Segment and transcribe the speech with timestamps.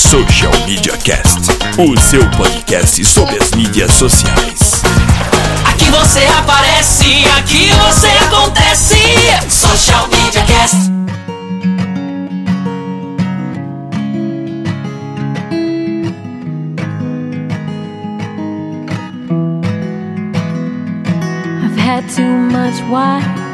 [0.00, 4.82] Social Media Cast, o seu podcast sobre as mídias sociais.
[5.66, 8.96] Aqui você aparece, aqui você acontece.
[9.50, 10.90] Social Media Cast.
[21.62, 23.49] I've had too much wine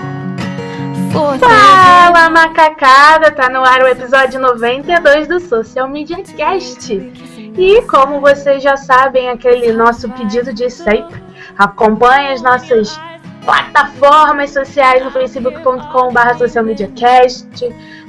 [1.13, 6.93] for Fala macacada, tá no ar o episódio 92 do Social Media Cast.
[6.95, 11.23] E como vocês já sabem, aquele nosso pedido de sempre,
[11.57, 13.01] acompanhe as nossas
[13.45, 17.49] plataformas sociais no facebook.com.br socialmediacast,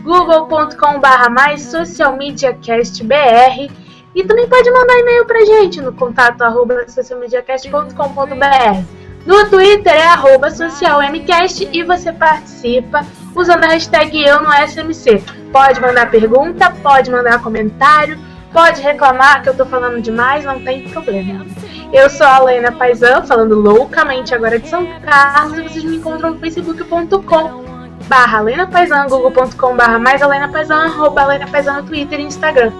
[0.03, 3.71] google.com.br mais socialmediacastbr
[4.15, 9.06] e também pode mandar e-mail pra gente no contato arroba socialmediacast.com.br.
[9.27, 15.21] No Twitter é arroba socialmcast e você participa usando a hashtag eu no SMC.
[15.51, 18.17] Pode mandar pergunta, pode mandar comentário,
[18.53, 21.45] pode reclamar que eu tô falando demais, não tem problema.
[21.91, 26.31] Eu sou a Lena Paisan, falando loucamente agora de São Carlos, e vocês me encontram
[26.31, 27.65] no facebook.com
[28.07, 32.71] barra Lena Paisan, google.com barra mais Alena Paisan, arroba Alena Paisan no Twitter e Instagram.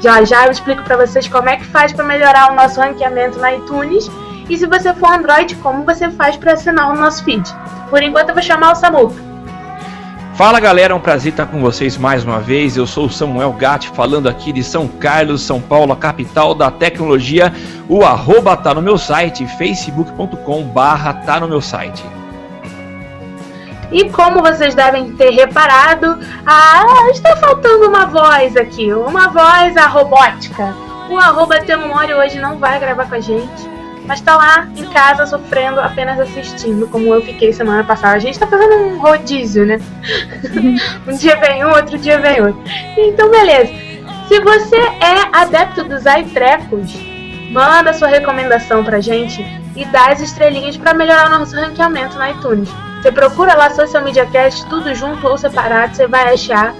[0.00, 3.40] Já já eu explico pra vocês como é que faz pra melhorar o nosso ranqueamento
[3.40, 4.08] na iTunes
[4.48, 7.44] e se você for Android, como você faz pra assinar o nosso feed.
[7.90, 9.26] Por enquanto eu vou chamar o Samuca.
[10.34, 12.76] Fala galera, é um prazer estar com vocês mais uma vez.
[12.76, 16.70] Eu sou o Samuel Gatti, falando aqui de São Carlos, São Paulo, a capital da
[16.70, 17.52] tecnologia.
[17.88, 22.04] O arroba tá no meu site, facebook.com barra tá no meu site.
[23.90, 29.86] E como vocês devem ter reparado, ah, está faltando uma voz aqui, uma voz a
[29.86, 30.74] robótica.
[31.08, 33.75] O arroba Temori hoje não vai gravar com a gente,
[34.06, 38.16] mas tá lá em casa sofrendo, apenas assistindo, como eu fiquei semana passada.
[38.16, 39.78] A gente tá fazendo um rodízio, né?
[41.06, 42.62] um dia vem um, outro dia vem outro.
[42.96, 43.72] Então, beleza.
[44.28, 46.94] Se você é adepto dos iTrecos,
[47.50, 49.44] manda sua recomendação pra gente
[49.74, 52.68] e dá as estrelinhas para melhorar o nosso ranqueamento na iTunes.
[53.00, 56.74] Você procura lá Social Media Cast, tudo junto ou separado, você vai achar.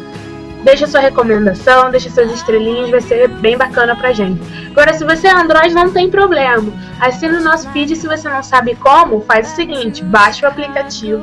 [0.67, 4.43] Deixa sua recomendação, deixa suas estrelinhas, vai ser bem bacana pra gente.
[4.73, 6.73] Agora, se você é Android, não tem problema.
[7.01, 11.23] Assina o nosso feed se você não sabe como, faz o seguinte, baixa o aplicativo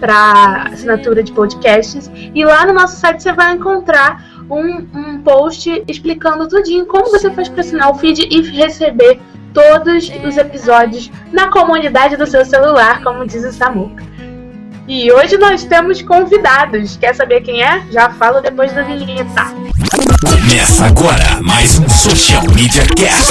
[0.00, 5.84] para assinatura de podcasts e lá no nosso site você vai encontrar um, um post
[5.86, 9.20] explicando tudinho como você faz para assinar o feed e receber
[9.52, 14.09] todos os episódios na comunidade do seu celular, como diz o Samuca.
[14.92, 16.96] E hoje nós temos convidados.
[16.96, 17.86] Quer saber quem é?
[17.92, 19.54] Já falo depois da vinheta.
[20.20, 23.30] Começa agora mais um Social Media Cast.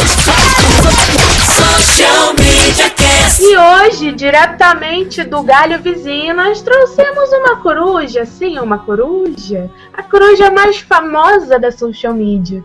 [1.75, 3.43] Social Media Cast.
[3.43, 9.69] E hoje, diretamente do galho vizinho, nós trouxemos uma coruja, sim, uma coruja.
[9.93, 12.63] A coruja mais famosa da social media.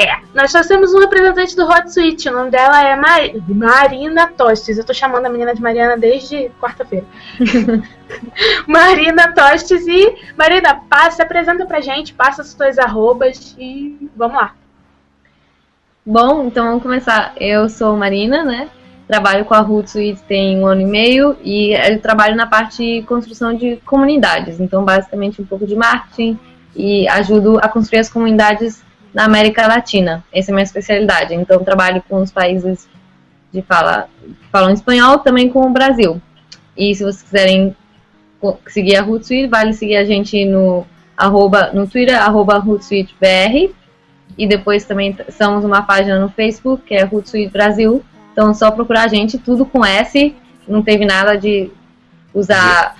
[0.00, 4.78] É, nós trouxemos um representante do Hot Suite, o nome dela é Mar Marina Tostes.
[4.78, 7.04] Eu tô chamando a menina de Mariana desde quarta-feira.
[8.64, 14.36] Marina Tostes e Marina, passa, se apresenta pra gente, passa as suas arrobas e vamos
[14.36, 14.54] lá.
[16.06, 17.32] Bom, então vamos começar.
[17.36, 18.68] Eu sou Marina, né?
[19.08, 23.02] Trabalho com a Hootsuite tem um ano e meio e eu trabalho na parte de
[23.02, 24.60] construção de comunidades.
[24.60, 26.38] Então, basicamente, um pouco de marketing
[26.76, 28.86] e ajudo a construir as comunidades
[29.18, 30.24] na América Latina.
[30.32, 31.34] Essa é a minha especialidade.
[31.34, 32.88] Então, trabalho com os países
[33.52, 36.22] de fala, que falam espanhol, também com o Brasil.
[36.76, 37.74] E se vocês quiserem
[38.68, 40.86] seguir a Hootsuite, vale seguir a gente no,
[41.16, 43.74] arroba, no Twitter, arroba HootsuiteBR.
[44.38, 48.04] E depois também somos uma página no Facebook, que é Hootsuite Brasil.
[48.32, 50.32] Então, é só procurar a gente, tudo com S.
[50.68, 51.72] Não teve nada de
[52.32, 52.94] usar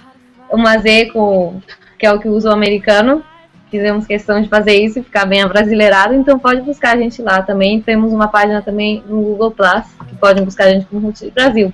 [0.51, 1.63] uma Z, com,
[1.97, 3.23] que é o que usa o americano.
[3.71, 7.43] Fizemos questão de fazer isso e ficar bem abrasileirado, então pode buscar a gente lá
[7.43, 7.83] também.
[7.83, 11.73] Temos uma página também no Google Plus, que podem buscar a gente com Hootsuite Brasil.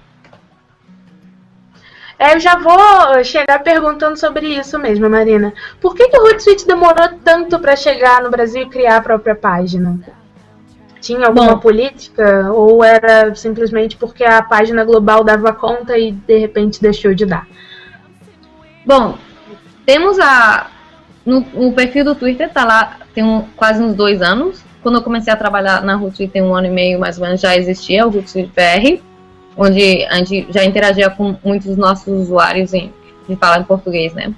[2.18, 5.52] É, eu já vou chegar perguntando sobre isso mesmo, Marina.
[5.80, 9.34] Por que, que o Hootsuite demorou tanto para chegar no Brasil e criar a própria
[9.34, 9.98] página?
[11.00, 11.58] Tinha alguma Bom.
[11.58, 17.26] política ou era simplesmente porque a página global dava conta e de repente deixou de
[17.26, 17.46] dar?
[18.86, 19.18] Bom,
[19.84, 20.70] temos a.
[21.24, 24.62] No, no perfil do Twitter tá lá, tem um- quase uns dois anos.
[24.82, 27.40] quando eu comecei a trabalhar na Hootsuite tem um ano e meio mais ou menos
[27.40, 29.00] já existia o Hootsuite BR,
[29.56, 32.92] onde a gente já interagia com muitos dos nossos usuários em,
[33.26, 34.34] de falar em português, né?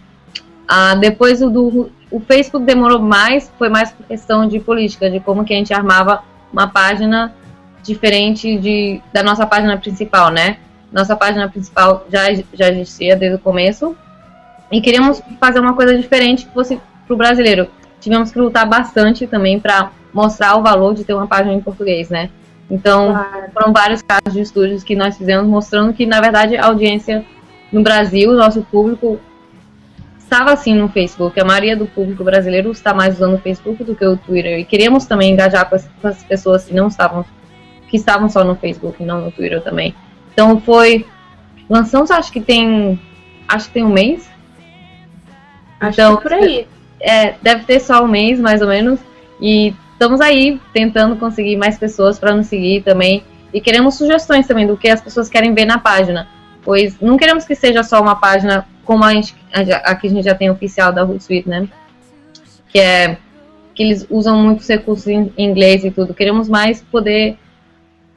[0.68, 5.18] Ah, depois o do o Facebook demorou mais, foi mais por questão de política, de
[5.18, 6.22] como que a gente armava
[6.52, 7.34] uma página
[7.82, 10.58] diferente de, da nossa página principal, né?
[10.92, 13.96] Nossa página principal já, já existia desde o começo
[14.70, 17.68] e queríamos fazer uma coisa diferente que fosse para o brasileiro.
[18.00, 22.08] Tivemos que lutar bastante também para mostrar o valor de ter uma página em português,
[22.08, 22.30] né?
[22.70, 23.52] Então, claro.
[23.52, 27.24] foram vários casos de estúdios que nós fizemos mostrando que, na verdade, a audiência
[27.70, 29.20] no Brasil, nosso público,
[30.18, 31.38] estava assim no Facebook.
[31.40, 34.58] A maioria do público brasileiro está mais usando o Facebook do que o Twitter.
[34.58, 37.24] E queríamos também engajar com as, com as pessoas que não estavam,
[37.88, 39.94] que estavam só no Facebook e não no Twitter também.
[40.32, 41.06] Então foi.
[41.70, 43.00] Lançamos, acho que tem.
[43.46, 44.28] Acho que tem um mês.
[45.81, 46.67] Acho então, que por aí.
[47.00, 48.99] É, deve ter só um mês, mais ou menos.
[49.40, 53.23] E estamos aí tentando conseguir mais pessoas para nos seguir também.
[53.52, 56.28] E queremos sugestões também do que as pessoas querem ver na página.
[56.62, 59.34] Pois não queremos que seja só uma página como a gente,
[59.84, 61.69] aqui a gente já tem oficial da Hootsuite, né?
[62.69, 63.19] Que é
[63.75, 66.14] que eles usam muitos recursos em inglês e tudo.
[66.14, 67.37] Queremos mais poder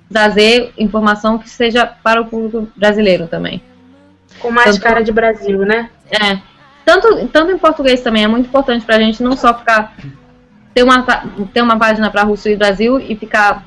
[0.09, 3.61] trazer informação que seja para o público brasileiro também.
[4.39, 5.89] Com mais tanto, cara de Brasil, né?
[6.09, 6.39] É.
[6.85, 9.95] Tanto, tanto em português também é muito importante para a gente não só ficar
[10.73, 11.03] ter uma,
[11.53, 13.65] ter uma página para Rússia e Brasil e ficar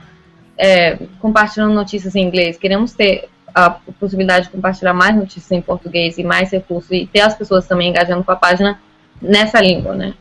[0.56, 2.56] é, compartilhando notícias em inglês.
[2.56, 7.20] Queremos ter a possibilidade de compartilhar mais notícias em português e mais recursos e ter
[7.20, 8.80] as pessoas também engajando com a página
[9.20, 10.14] nessa língua, né?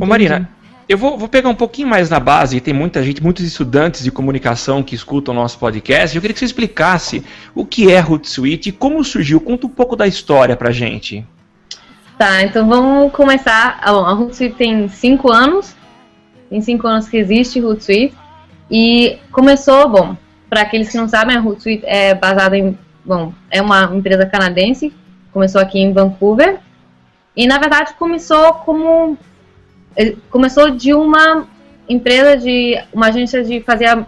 [0.00, 0.48] Ô Marina,
[0.88, 4.10] eu vou, vou, pegar um pouquinho mais na base, tem muita gente, muitos estudantes de
[4.10, 6.16] comunicação que escutam o nosso podcast.
[6.16, 7.22] Eu queria que você explicasse
[7.54, 9.40] o que é Hootsuite e como surgiu.
[9.40, 11.26] Conta um pouco da história pra gente.
[12.18, 13.78] Tá, então vamos começar.
[13.80, 15.74] Ah, bom, a Hootsuite tem cinco anos.
[16.50, 18.14] Tem cinco anos que existe Hootsuite.
[18.70, 20.16] E começou, bom,
[20.48, 24.92] para aqueles que não sabem, a Hootsuite é baseada em, bom, é uma empresa canadense,
[25.32, 26.58] começou aqui em Vancouver,
[27.36, 29.16] e na verdade começou como,
[30.30, 31.46] começou de uma
[31.88, 34.04] empresa de, uma agência de fazer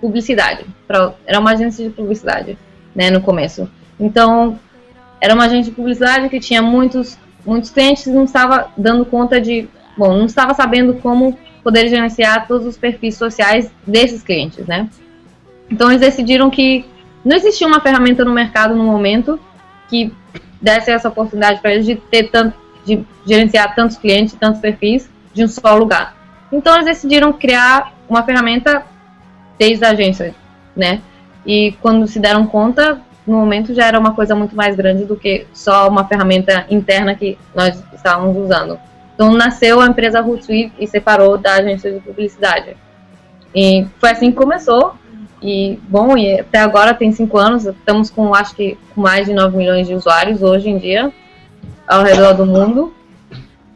[0.00, 2.58] publicidade, pra, era uma agência de publicidade,
[2.94, 3.70] né, no começo.
[3.98, 4.58] Então,
[5.20, 9.68] era uma agência de publicidade que tinha muitos, muitos clientes não estava dando conta de,
[9.96, 14.88] bom, não estava sabendo como poder gerenciar todos os perfis sociais desses clientes, né?
[15.70, 16.84] Então eles decidiram que
[17.24, 19.38] não existia uma ferramenta no mercado no momento
[19.88, 20.12] que
[20.60, 25.44] desse essa oportunidade para eles de ter tanto, de gerenciar tantos clientes, tantos perfis de
[25.44, 26.16] um só lugar.
[26.52, 28.84] Então eles decidiram criar uma ferramenta
[29.58, 30.34] desde a agência,
[30.76, 31.00] né?
[31.46, 35.16] E quando se deram conta, no momento já era uma coisa muito mais grande do
[35.16, 38.78] que só uma ferramenta interna que nós estávamos usando.
[39.14, 42.76] Então nasceu a empresa Hootsuite e separou da agência de publicidade.
[43.54, 44.94] E foi assim que começou.
[45.40, 49.34] E, bom, e até agora tem cinco anos, estamos com, acho que, com mais de
[49.34, 51.12] 9 milhões de usuários hoje em dia,
[51.86, 52.94] ao redor do mundo.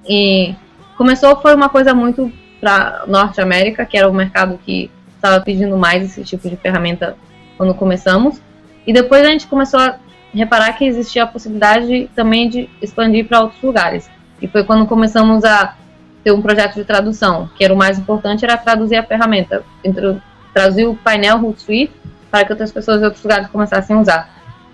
[0.09, 0.55] E
[0.97, 5.77] começou, foi uma coisa muito para Norte América, que era o mercado que estava pedindo
[5.77, 7.17] mais esse tipo de ferramenta
[7.57, 8.41] quando começamos.
[8.87, 9.97] E depois a gente começou a
[10.33, 14.11] reparar que existia a possibilidade também de expandir para outros lugares.
[14.41, 15.75] E foi quando começamos a
[16.23, 19.65] ter um projeto de tradução, que era o mais importante, era traduzir a ferramenta.
[20.53, 21.93] Traduzir o painel Hootsuite
[22.31, 24.31] para que outras pessoas de outros lugares começassem a usar.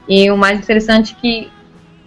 [0.09, 1.53] E o mais interessante é que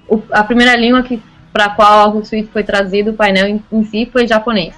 [0.07, 1.21] o, a primeira língua que
[1.53, 4.75] para a qual a Hootsuite foi traduzido, o painel em, em si, foi japonês.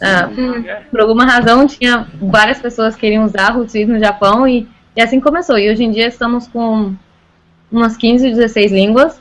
[0.00, 0.28] Ah,
[0.90, 5.02] por alguma razão, tinha várias pessoas que queriam usar a Hootsuite no Japão e, e
[5.02, 5.58] assim começou.
[5.58, 6.94] E hoje em dia estamos com
[7.70, 9.20] umas 15, 16 línguas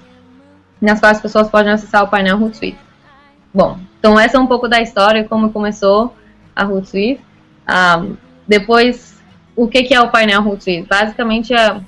[0.80, 2.78] nas quais as pessoas podem acessar o painel Hootsuite.
[3.54, 6.16] Bom, então essa é um pouco da história, como começou
[6.56, 7.22] a Hootsuite.
[7.22, 7.24] Um,
[7.68, 8.06] ah,
[8.48, 9.22] depois,
[9.56, 10.88] o que, que é o painel Hootsuite?
[10.88, 11.82] Basicamente é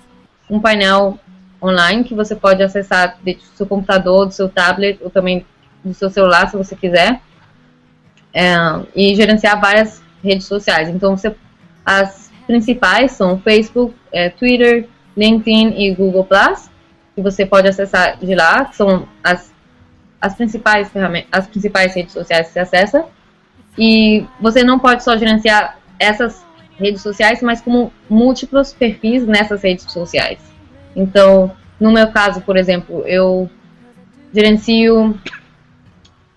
[0.49, 1.17] um painel
[1.61, 5.45] online que você pode acessar do seu computador, do seu tablet ou também
[5.83, 7.21] do seu celular, se você quiser,
[8.33, 8.55] é,
[8.95, 10.89] e gerenciar várias redes sociais.
[10.89, 11.35] Então, você,
[11.85, 16.69] as principais são Facebook, é, Twitter, LinkedIn e Google Plus,
[17.15, 19.53] que você pode acessar de lá, que são as,
[20.19, 23.05] as principais ferramentas, as principais redes sociais que você acessa.
[23.77, 26.43] E você não pode só gerenciar essas
[26.79, 30.39] redes sociais, mas como múltiplos perfis nessas redes sociais.
[30.95, 33.49] Então, no meu caso, por exemplo, eu
[34.33, 35.15] gerencio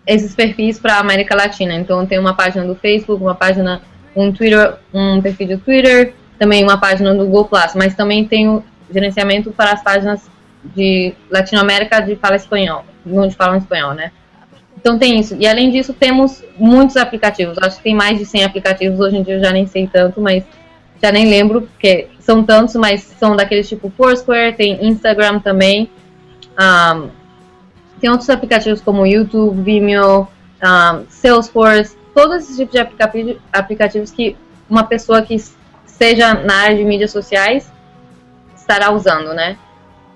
[0.07, 1.75] esses perfis para a América Latina.
[1.75, 3.81] Então, eu tenho uma página do Facebook, uma página,
[4.15, 8.65] um Twitter, um perfil do Twitter, também uma página do Google Plus, mas também tenho
[8.93, 10.29] gerenciamento para as páginas
[10.65, 14.11] de Latinoamérica de fala espanhol, onde falam espanhol, né?
[14.77, 15.37] Então tem isso.
[15.39, 17.59] E além disso, temos muitos aplicativos.
[17.59, 18.99] Acho que tem mais de 100 aplicativos.
[18.99, 20.43] Hoje em dia eu já nem sei tanto, mas
[21.03, 25.91] já nem lembro, porque são tantos, mas são daqueles tipo Foursquare, tem Instagram também.
[26.59, 27.09] Um,
[28.01, 30.27] tem outros aplicativos como YouTube, Vimeo,
[30.63, 34.37] um, Salesforce, todos esses tipos de aplicativos, que
[34.69, 35.37] uma pessoa que
[35.87, 37.71] seja na área de mídias sociais
[38.57, 39.57] estará usando, né?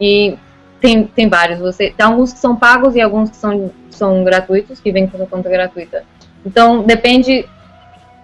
[0.01, 0.37] E
[0.81, 1.59] tem, tem vários.
[1.61, 5.23] Você, tem alguns que são pagos e alguns que são, são gratuitos, que vêm com
[5.23, 6.05] a conta gratuita.
[6.45, 7.47] Então, depende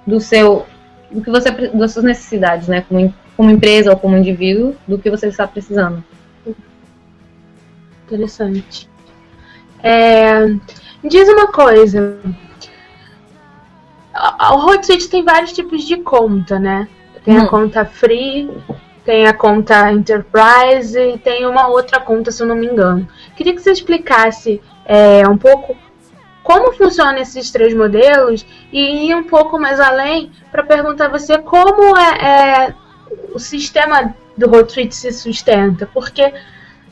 [0.06, 0.66] do seu
[1.10, 5.10] do que você das suas necessidades, né, como, como empresa ou como indivíduo, do que
[5.10, 6.04] você está precisando.
[8.06, 8.88] Interessante.
[9.82, 10.46] É,
[11.04, 12.18] diz uma coisa.
[14.14, 16.88] O Hootsuite tem vários tipos de conta, né?
[17.24, 17.42] Tem hum.
[17.42, 18.50] a conta free,
[19.04, 23.06] tem a conta Enterprise e tem uma outra conta, se eu não me engano.
[23.36, 25.76] Queria que você explicasse é, um pouco
[26.42, 31.38] como funcionam esses três modelos e ir um pouco mais além para perguntar a você
[31.38, 32.74] como é, é,
[33.32, 36.32] o sistema do Hootsuite se sustenta, porque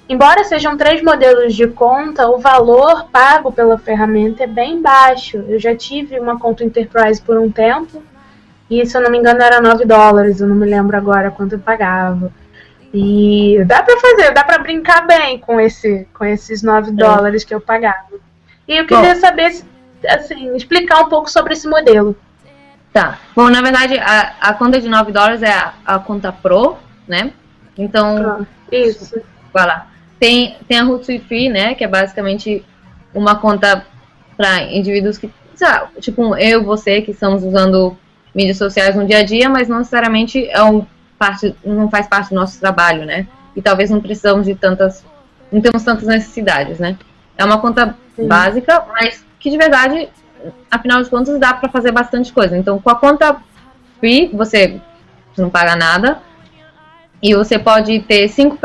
[0.08, 5.44] embora sejam três modelos de conta, o valor pago pela ferramenta é bem baixo.
[5.48, 8.02] Eu já tive uma conta Enterprise por um tempo
[8.70, 11.54] e se eu não me engano era 9 dólares, eu não me lembro agora quanto
[11.54, 12.30] eu pagava.
[12.92, 16.92] E dá para fazer, dá para brincar bem com esse com esses 9 é.
[16.92, 18.18] dólares que eu pagava.
[18.66, 19.62] E eu queria Bom, saber,
[20.06, 22.14] assim, explicar um pouco sobre esse modelo.
[22.92, 23.18] Tá.
[23.34, 27.32] Bom, na verdade, a, a conta de 9 dólares é a, a conta Pro, né?
[27.76, 28.46] Então.
[28.70, 29.20] Isso.
[29.52, 29.86] Vai lá.
[30.18, 31.75] Tem, tem a Hootsuite Free, né?
[31.75, 32.64] Que é basicamente
[33.14, 33.87] uma conta
[34.37, 35.30] para indivíduos que.
[35.54, 37.96] Sabe, tipo, eu, você, que estamos usando
[38.32, 40.87] mídias sociais no dia a dia, mas não necessariamente é um
[41.18, 43.26] parte, não faz parte do nosso trabalho, né?
[43.56, 45.04] E talvez não precisamos de tantas.
[45.50, 46.96] Não temos tantas necessidades, né?
[47.37, 48.28] É uma conta Sim.
[48.28, 50.08] básica, mas que de verdade,
[50.70, 52.56] afinal de contas, dá para fazer bastante coisa.
[52.56, 53.37] Então, com a conta
[53.98, 54.80] free, você
[55.37, 56.20] não paga nada.
[57.20, 58.58] E você pode ter cinco,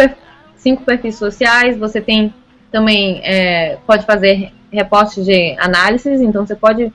[0.63, 2.33] cinco perfis sociais, você tem
[2.71, 6.91] também, é, pode fazer reportes de análises, então você pode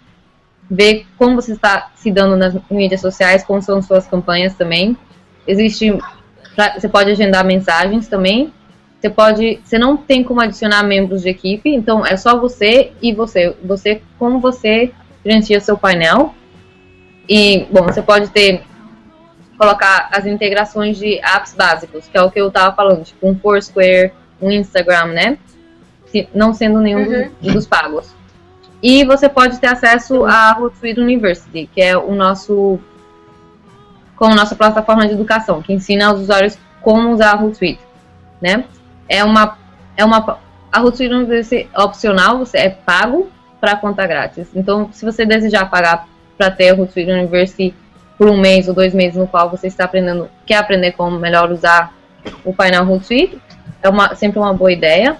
[0.69, 4.97] ver como você está se dando nas mídias sociais, como são suas campanhas também.
[5.47, 5.97] Existe,
[6.77, 8.53] você pode agendar mensagens também,
[9.01, 13.13] você pode, você não tem como adicionar membros de equipe, então é só você e
[13.13, 13.55] você.
[13.63, 14.91] Você como você
[15.25, 16.35] gerencia seu painel.
[17.29, 18.63] E bom, você pode ter
[19.59, 23.39] colocar as integrações de apps básicos, que é o que eu estava falando, tipo um
[23.39, 25.39] Foursquare, um Instagram, né?
[26.35, 27.31] Não sendo nenhum uhum.
[27.41, 28.15] dos, dos, pagos.
[28.83, 32.79] E você pode ter acesso à Hootsuite University, que é o nosso
[34.17, 37.81] como nossa plataforma de educação, que ensina aos usuários como usar a Hootsuite,
[38.41, 38.65] né?
[39.09, 39.57] é uma
[39.97, 40.39] é uma
[40.71, 44.49] a Hootsuite University é opcional, você é pago para conta grátis.
[44.55, 47.75] Então, se você desejar pagar para ter a Hootsuite University
[48.19, 51.51] por um mês ou dois meses no qual você está aprendendo, quer aprender como melhor
[51.53, 51.95] usar
[52.45, 53.41] o painel Hootsuite,
[53.81, 55.17] é uma, sempre uma boa ideia.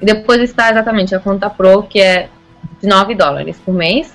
[0.00, 2.28] E depois está exatamente a conta Pro, que é
[2.80, 4.14] de 9 dólares por mês.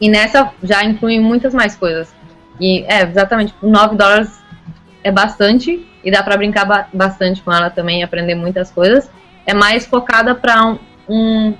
[0.00, 2.12] E nessa já inclui muitas mais coisas.
[2.60, 4.42] E é, exatamente, 9 dólares
[5.04, 9.08] é bastante e dá para brincar ba bastante com ela também, aprender muitas coisas.
[9.46, 11.54] É mais focada para um, um,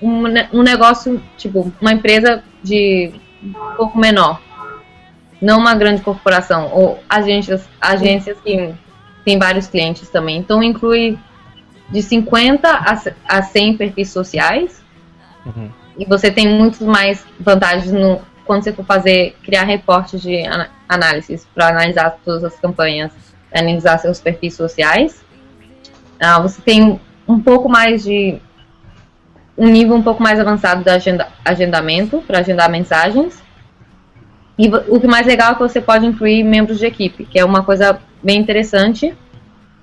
[0.00, 4.40] um, um, negócio, tipo, uma empresa de um pouco menor.
[5.40, 8.74] Não uma grande corporação, ou agências, agências que
[9.24, 10.36] tem vários clientes também.
[10.36, 11.18] Então inclui
[11.88, 14.82] de 50 a, a 100 perfis sociais.
[15.46, 15.70] Uhum.
[15.98, 20.42] E você tem muitas mais vantagens no, quando você for fazer, criar reportes de
[20.88, 23.12] análises para analisar todas as campanhas
[23.52, 25.24] analisar seus perfis sociais.
[26.20, 28.38] Ah, você tem um pouco mais de
[29.56, 33.42] um nível um pouco mais avançado de agenda, agendamento para agendar mensagens.
[34.60, 37.44] E o que mais legal é que você pode incluir membros de equipe, que é
[37.46, 39.16] uma coisa bem interessante,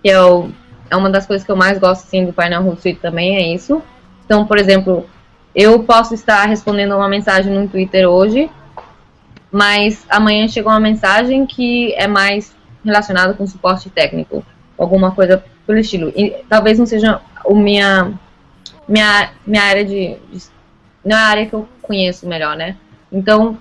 [0.04, 0.52] que é, o,
[0.88, 3.82] é uma das coisas que eu mais gosto assim, do painel Hootsuite também, é isso.
[4.24, 5.10] Então, por exemplo,
[5.56, 8.52] eu posso estar respondendo uma mensagem no Twitter hoje,
[9.52, 12.56] mas amanhã chegou uma mensagem que é mais
[12.86, 14.46] relacionado com suporte técnico,
[14.78, 16.14] alguma coisa pelo estilo.
[16.16, 18.14] E talvez não seja o minha
[18.88, 20.18] minha minha área de
[21.04, 22.78] não é a área que eu conheço melhor, né?
[23.12, 23.58] Então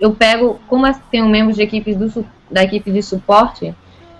[0.00, 3.74] eu pego, como tenho membros de equipes do, da equipe de suporte,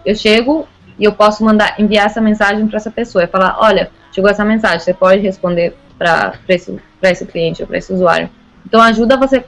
[0.05, 0.69] eu chego
[0.99, 4.45] e eu posso mandar enviar essa mensagem para essa pessoa e falar, olha, chegou essa
[4.45, 8.29] mensagem, você pode responder para esse, esse cliente ou para esse usuário.
[8.67, 9.43] Então ajuda você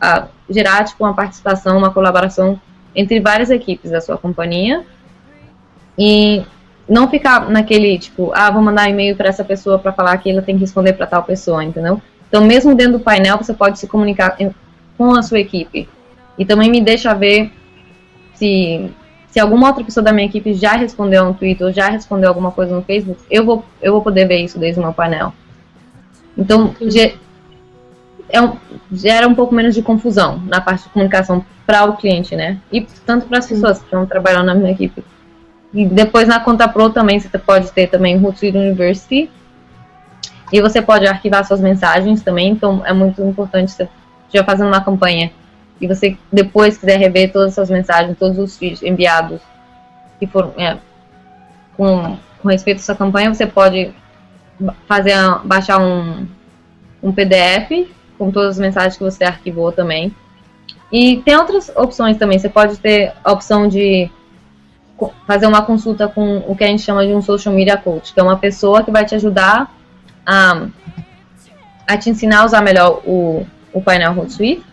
[0.00, 2.60] a gerar tipo, uma participação, uma colaboração
[2.94, 4.84] entre várias equipes da sua companhia.
[5.98, 6.44] E
[6.88, 10.42] não ficar naquele tipo, ah, vou mandar e-mail para essa pessoa para falar que ela
[10.42, 12.00] tem que responder para tal pessoa, entendeu?
[12.28, 14.36] Então, mesmo dentro do painel, você pode se comunicar
[14.96, 15.88] com a sua equipe.
[16.38, 17.52] E também me deixa ver
[18.34, 18.90] se,
[19.28, 22.50] se alguma outra pessoa da minha equipe já respondeu no Twitter ou já respondeu alguma
[22.50, 25.32] coisa no Facebook, eu vou, eu vou poder ver isso desde o meu painel.
[26.36, 26.74] Então,
[28.28, 28.56] é um,
[28.90, 32.58] gera um pouco menos de confusão na parte de comunicação para o cliente, né?
[32.72, 35.04] E tanto para as pessoas que estão trabalhando na minha equipe.
[35.72, 39.30] E depois na conta Pro também você pode ter também Hootsuite University.
[40.52, 43.88] E você pode arquivar suas mensagens também, então é muito importante você
[44.38, 45.30] já fazendo uma campanha
[45.80, 49.40] e você depois quiser rever todas as suas mensagens, todos os vídeos enviados
[50.18, 50.78] que foram é,
[51.76, 53.92] com, com respeito a sua campanha, você pode
[54.86, 55.14] fazer
[55.44, 56.26] baixar um,
[57.02, 60.14] um PDF com todas as mensagens que você arquivou também.
[60.92, 62.38] E tem outras opções também.
[62.38, 64.08] Você pode ter a opção de
[65.26, 68.20] fazer uma consulta com o que a gente chama de um social media coach, que
[68.20, 69.74] é uma pessoa que vai te ajudar
[70.24, 70.68] a,
[71.86, 74.64] a te ensinar a usar melhor o, o painel Hootsuite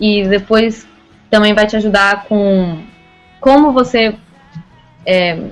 [0.00, 0.88] e depois
[1.30, 2.82] também vai te ajudar com
[3.38, 4.16] como você
[5.06, 5.50] é,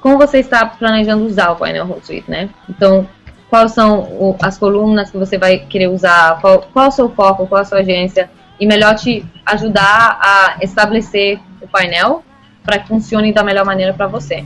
[0.00, 2.50] como você está planejando usar o painel Hootsuite, né?
[2.68, 3.08] Então,
[3.48, 7.60] quais são as colunas que você vai querer usar, qual, qual o seu foco, qual
[7.60, 12.24] a sua agência, e melhor te ajudar a estabelecer o painel
[12.64, 14.44] para que funcione da melhor maneira para você.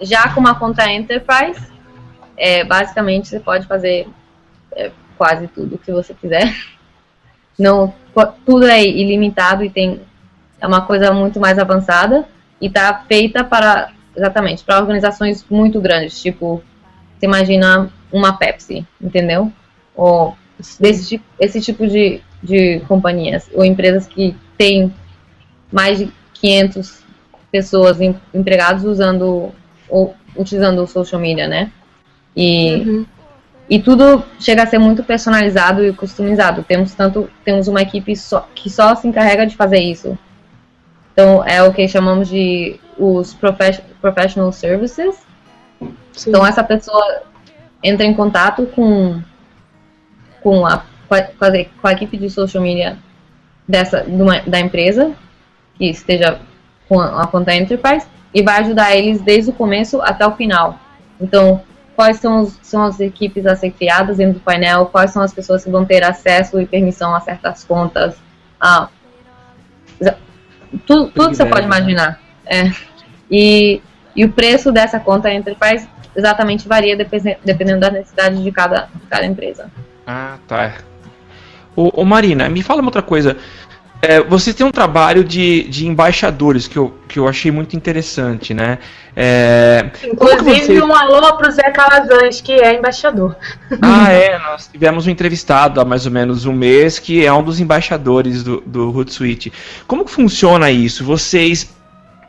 [0.00, 1.60] Já com uma conta Enterprise,
[2.36, 4.08] é, basicamente você pode fazer
[5.22, 6.52] quase tudo que você quiser.
[7.56, 7.94] Não,
[8.44, 10.00] tudo é ilimitado e tem
[10.60, 12.26] é uma coisa muito mais avançada
[12.60, 16.60] e está feita para exatamente para organizações muito grandes, tipo
[17.16, 19.52] você imagina uma Pepsi, entendeu?
[19.94, 20.36] Ou
[20.80, 24.92] desse esse tipo de, de companhias ou empresas que têm
[25.70, 27.04] mais de 500
[27.52, 27.98] pessoas
[28.34, 29.52] empregados usando
[29.88, 31.70] ou utilizando o social media, né?
[32.34, 33.06] E, uhum.
[33.72, 36.62] E tudo chega a ser muito personalizado e customizado.
[36.62, 40.18] Temos tanto temos uma equipe só, que só se encarrega de fazer isso.
[41.10, 43.34] Então é o que chamamos de os
[43.98, 45.16] professional services.
[46.12, 46.28] Sim.
[46.28, 47.22] Então essa pessoa
[47.82, 49.22] entra em contato com
[50.42, 52.98] com a, com a, com a equipe de social media
[53.66, 55.12] dessa uma, da empresa
[55.78, 56.38] que esteja
[56.90, 60.78] com a conta Enterprise e vai ajudar eles desde o começo até o final.
[61.18, 61.62] Então,
[61.94, 65.32] quais são, os, são as equipes a ser criadas dentro do painel, quais são as
[65.32, 68.16] pessoas que vão ter acesso e permissão a certas contas,
[70.86, 72.20] tudo, tudo que você pode imaginar.
[72.46, 72.70] É.
[73.30, 73.80] E,
[74.14, 79.24] e o preço dessa conta Enterprise exatamente varia dependendo da necessidade de cada, de cada
[79.24, 79.70] empresa.
[80.06, 80.74] Ah, tá.
[81.74, 83.36] Ô, ô Marina, me fala uma outra coisa.
[84.04, 88.52] É, você tem um trabalho de, de embaixadores que eu, que eu achei muito interessante,
[88.52, 88.80] né?
[89.14, 90.82] É, Inclusive você...
[90.82, 93.36] um alô pro Zé Calazans, que é embaixador.
[93.80, 97.42] Ah, é, nós tivemos um entrevistado há mais ou menos um mês que é um
[97.42, 99.52] dos embaixadores do, do Hootsuite.
[99.86, 101.04] Como que funciona isso?
[101.04, 101.72] Vocês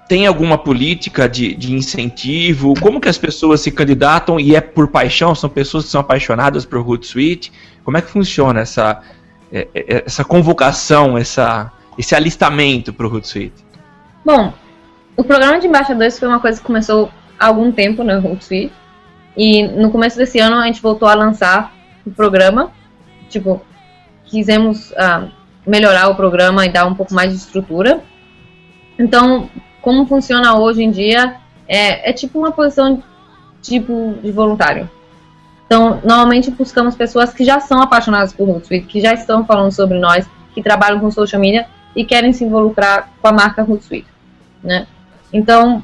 [0.07, 2.75] têm alguma política de, de incentivo?
[2.79, 5.33] Como que as pessoas se candidatam e é por paixão?
[5.33, 7.51] São pessoas que são apaixonadas por Hootsuite?
[7.83, 9.01] Como é que funciona essa
[9.53, 13.63] essa convocação, essa, esse alistamento para o Hootsuite?
[14.25, 14.53] Bom,
[15.15, 18.73] o programa de embaixadores foi uma coisa que começou há algum tempo no Hootsuite.
[19.37, 21.73] E no começo desse ano a gente voltou a lançar
[22.05, 22.71] o programa.
[23.29, 23.61] Tipo,
[24.25, 25.29] quisemos uh,
[25.65, 28.03] melhorar o programa e dar um pouco mais de estrutura.
[28.97, 29.49] Então,
[29.81, 31.37] como funciona hoje em dia,
[31.67, 33.03] é, é tipo uma posição
[33.61, 34.89] tipo de voluntário.
[35.73, 39.97] Então, normalmente buscamos pessoas que já são apaixonadas por Hootsuite, que já estão falando sobre
[39.97, 44.05] nós, que trabalham com social media e querem se involucrar com a marca Hootsuite,
[44.63, 44.85] né?
[45.33, 45.83] Então,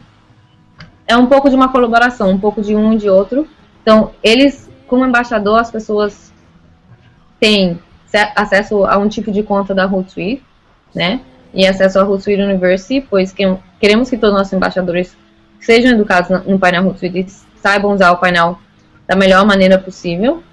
[1.07, 3.47] é um pouco de uma colaboração, um pouco de um e de outro.
[3.81, 6.31] Então, eles, como embaixador, as pessoas
[7.39, 7.79] têm
[8.35, 10.43] acesso a um tipo de conta da Hootsuite,
[10.93, 11.19] né?
[11.51, 13.43] E acesso à Hootsuite University, pois que,
[13.79, 15.17] queremos que todos os nossos embaixadores
[15.59, 18.59] sejam educados no painel Hootsuite e saibam usar o painel
[19.09, 20.43] da melhor maneira possível.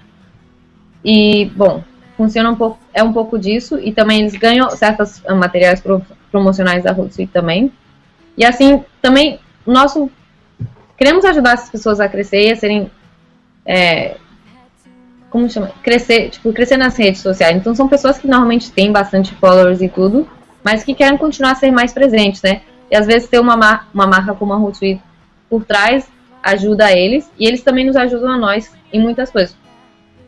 [1.05, 1.83] E, bom,
[2.17, 6.03] funciona um pouco, é um pouco disso, e também eles ganham certos ah, materiais pro,
[6.31, 7.71] promocionais da Hootsuite também.
[8.35, 10.09] E assim, também, nosso,
[10.97, 12.91] queremos ajudar essas pessoas a crescer e a serem,
[13.63, 14.17] é,
[15.29, 15.71] como chama?
[15.83, 17.55] Crescer, tipo, crescer nas redes sociais.
[17.55, 20.27] Então, são pessoas que normalmente têm bastante followers e tudo,
[20.63, 22.61] mas que querem continuar a ser mais presentes, né?
[22.89, 25.01] E às vezes ter uma, mar uma marca como a Hootsuite
[25.47, 26.09] por trás
[26.47, 29.55] ajuda eles e eles também nos ajudam a nós em muitas coisas.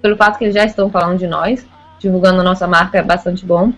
[0.02, 1.66] Pelo fato que eles já estão falando de nós,
[2.00, 3.74] divulgando a nossa marca é bastante bom.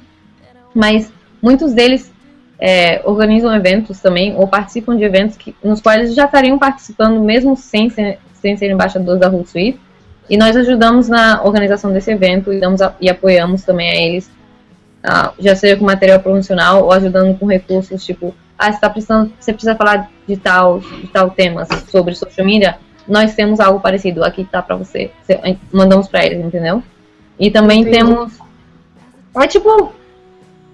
[0.73, 2.11] Mas muitos deles
[2.59, 7.19] é, organizam eventos também, ou participam de eventos que, nos quais eles já estariam participando,
[7.19, 9.79] mesmo sem ser, sem ser embaixadores da Hootsuite.
[10.29, 14.31] E nós ajudamos na organização desse evento e, damos a, e apoiamos também a eles,
[15.39, 19.51] já seja com material promocional ou ajudando com recursos, tipo, ah, você, tá precisando, você
[19.51, 24.45] precisa falar de tal, de tal temas sobre social media, nós temos algo parecido, aqui
[24.45, 25.11] tá para você.
[25.73, 26.83] Mandamos para eles, entendeu?
[27.39, 28.37] E também temos.
[29.35, 29.91] É tipo.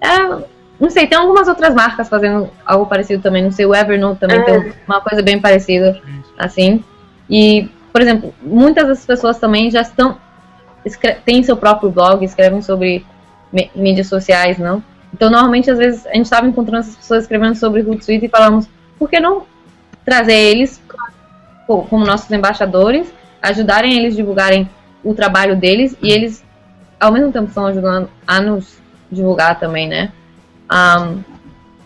[0.01, 0.43] É,
[0.77, 3.43] não sei, tem algumas outras marcas fazendo algo parecido também.
[3.43, 4.43] Não sei, o Evernote também é.
[4.43, 6.01] tem uma coisa bem parecida,
[6.37, 6.83] assim.
[7.29, 10.17] E, por exemplo, muitas das pessoas também já estão.
[11.23, 13.05] têm seu próprio blog, escrevem sobre
[13.73, 14.83] mídias sociais, não?
[15.13, 18.67] Então, normalmente, às vezes, a gente estava encontrando essas pessoas escrevendo sobre Hootsuite e falamos,
[18.99, 19.43] por que não
[20.05, 20.81] trazer eles
[21.67, 24.69] como nossos embaixadores, ajudarem eles a divulgarem
[25.03, 26.43] o trabalho deles e eles,
[26.99, 28.79] ao mesmo tempo, estão ajudando a nos
[29.11, 30.11] divulgar também, né?
[30.71, 31.23] Um,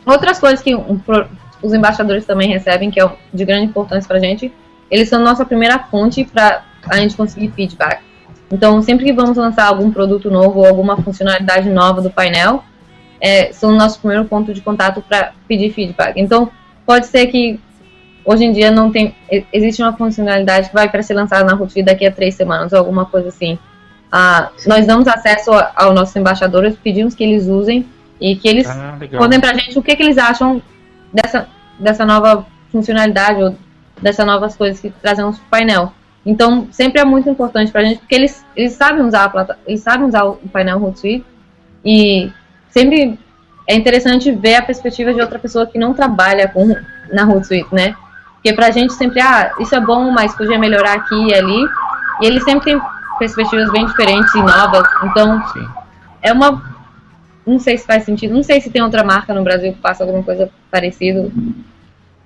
[0.06, 1.02] outras coisas que um,
[1.62, 4.54] os embaixadores também recebem, que é de grande importância para a gente,
[4.90, 8.02] eles são nossa primeira fonte para a gente conseguir feedback.
[8.52, 12.64] Então, sempre que vamos lançar algum produto novo ou alguma funcionalidade nova do painel,
[13.22, 16.18] é, são o nosso primeiro ponto de contato para pedir feedback.
[16.18, 16.52] Então,
[16.86, 17.60] pode ser que
[18.26, 19.16] hoje em dia não tem.
[19.54, 22.80] Existe uma funcionalidade que vai para ser lançada na Root daqui a três semanas, ou
[22.80, 23.60] alguma coisa assim.
[24.12, 27.86] Ah, nós damos acesso aos nossos embaixadores, pedimos que eles usem
[28.20, 30.62] e que eles ah, contem para a gente o que, que eles acham
[31.14, 31.48] dessa,
[31.80, 33.56] dessa nova funcionalidade ou
[34.02, 35.94] dessas novas coisas que trazemos para o painel.
[36.26, 39.58] Então, sempre é muito importante para a gente, porque eles, eles sabem usar a plata,
[39.66, 41.26] eles sabem usar o painel Hootsuite
[41.84, 42.32] e
[42.72, 43.20] sempre
[43.68, 46.76] é interessante ver a perspectiva de outra pessoa que não trabalha com
[47.14, 47.96] na Hootsuite, né?
[48.34, 51.66] Porque pra gente sempre, ah, isso é bom, mas podia melhorar aqui e ali.
[52.22, 52.82] E eles sempre têm
[53.20, 54.88] perspectivas bem diferentes e novas.
[55.04, 55.68] Então, Sim.
[56.24, 56.72] é uma
[57.46, 60.04] não sei se faz sentido, não sei se tem outra marca no Brasil que faça
[60.04, 61.30] alguma coisa parecida.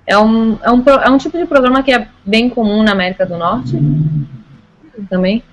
[0.05, 3.25] É um, é um, é um tipo de programa que é bem comum na América
[3.25, 3.77] do Norte
[5.09, 5.43] também.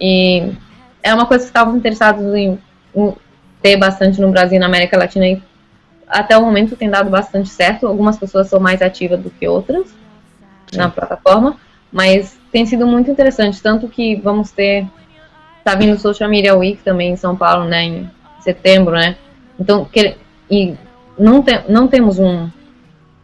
[0.00, 0.52] E
[1.02, 2.58] é uma coisa que estavam interessados em,
[2.94, 3.14] em,
[3.62, 5.42] ter bastante no Brasil e na América Latina e
[6.06, 7.86] até o momento tem dado bastante certo.
[7.86, 9.88] Algumas pessoas são mais ativas do que outras
[10.70, 10.78] Sim.
[10.78, 11.56] na plataforma,
[11.92, 14.86] mas tem sido muito interessante, tanto que vamos ter
[15.64, 19.16] tá vindo o Social Media Week também em São Paulo, né, em setembro, né?
[19.60, 20.16] Então, que,
[20.50, 20.74] e
[21.18, 22.48] não, tem, não temos um,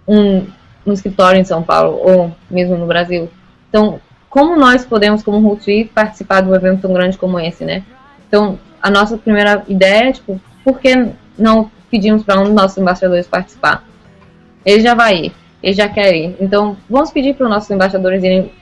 [0.07, 0.47] um,
[0.87, 3.31] um escritório em São Paulo, ou mesmo no Brasil.
[3.70, 7.83] Então, como nós podemos, como Hootsuite, participar de um evento tão grande como esse, né?
[8.29, 12.77] Então, a nossa primeira ideia é, tipo, por que não pedimos para um dos nossos
[12.77, 13.83] embaixadores participar?
[14.62, 16.37] Ele já vai ir, ele já quer ir.
[16.38, 18.53] Então, vamos pedir para os nossos embaixadores irem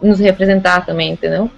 [0.00, 1.50] nos representar também, entendeu?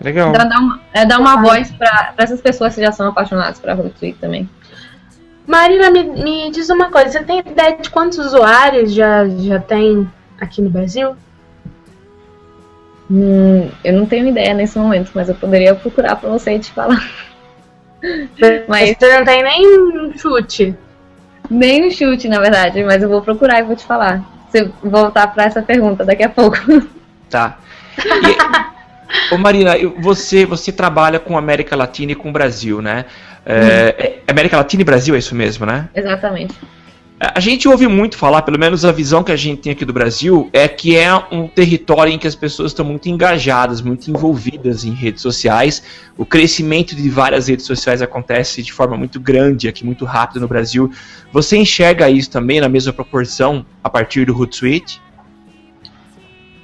[0.00, 0.30] Legal.
[0.30, 3.70] Então, dar uma, é dar uma voz para essas pessoas que já são apaixonadas por
[3.70, 4.50] Hootsuite também.
[5.46, 10.10] Marina, me, me, diz uma coisa, você tem ideia de quantos usuários já, já tem
[10.40, 11.14] aqui no Brasil?
[13.08, 16.72] Hum, eu não tenho ideia nesse momento, mas eu poderia procurar para você e te
[16.72, 17.00] falar.
[18.68, 20.74] Mas você não tem nem chute.
[21.50, 24.22] Nem um chute, na verdade, mas eu vou procurar e vou te falar.
[24.50, 26.56] Se voltar para essa pergunta daqui a pouco.
[27.30, 27.58] Tá.
[27.98, 33.06] E, Ô Marina, você, você trabalha com América Latina e com Brasil, né?
[33.44, 35.88] É, é, América Latina e Brasil é isso mesmo, né?
[35.94, 36.54] Exatamente.
[37.20, 39.92] A gente ouve muito falar, pelo menos a visão que a gente tem aqui do
[39.92, 44.84] Brasil, é que é um território em que as pessoas estão muito engajadas, muito envolvidas
[44.84, 45.82] em redes sociais.
[46.18, 50.48] O crescimento de várias redes sociais acontece de forma muito grande aqui, muito rápido no
[50.48, 50.90] Brasil.
[51.32, 55.00] Você enxerga isso também na mesma proporção a partir do Hootsuite?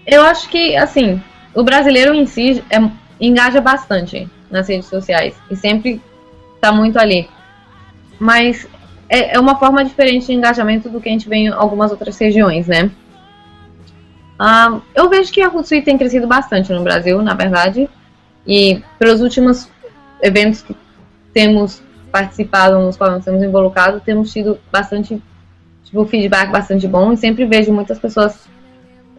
[0.05, 1.23] Eu acho que, assim,
[1.55, 6.03] o brasileiro em si é, engaja bastante nas redes sociais e sempre
[6.57, 7.29] está muito ali.
[8.19, 8.67] Mas
[9.11, 12.16] é, é, uma forma diferente de engajamento do que a gente vê em algumas outras
[12.16, 12.92] regiões, né?
[14.38, 17.90] Ah, eu vejo que a Hootsuite tem crescido bastante no Brasil, na verdade,
[18.46, 19.68] e pelos últimos
[20.23, 20.77] eventos que
[21.35, 25.20] temos participado, nos quais temos involucrado, temos tido bastante
[25.85, 28.49] tipo, feedback bastante bom e sempre vejo muitas pessoas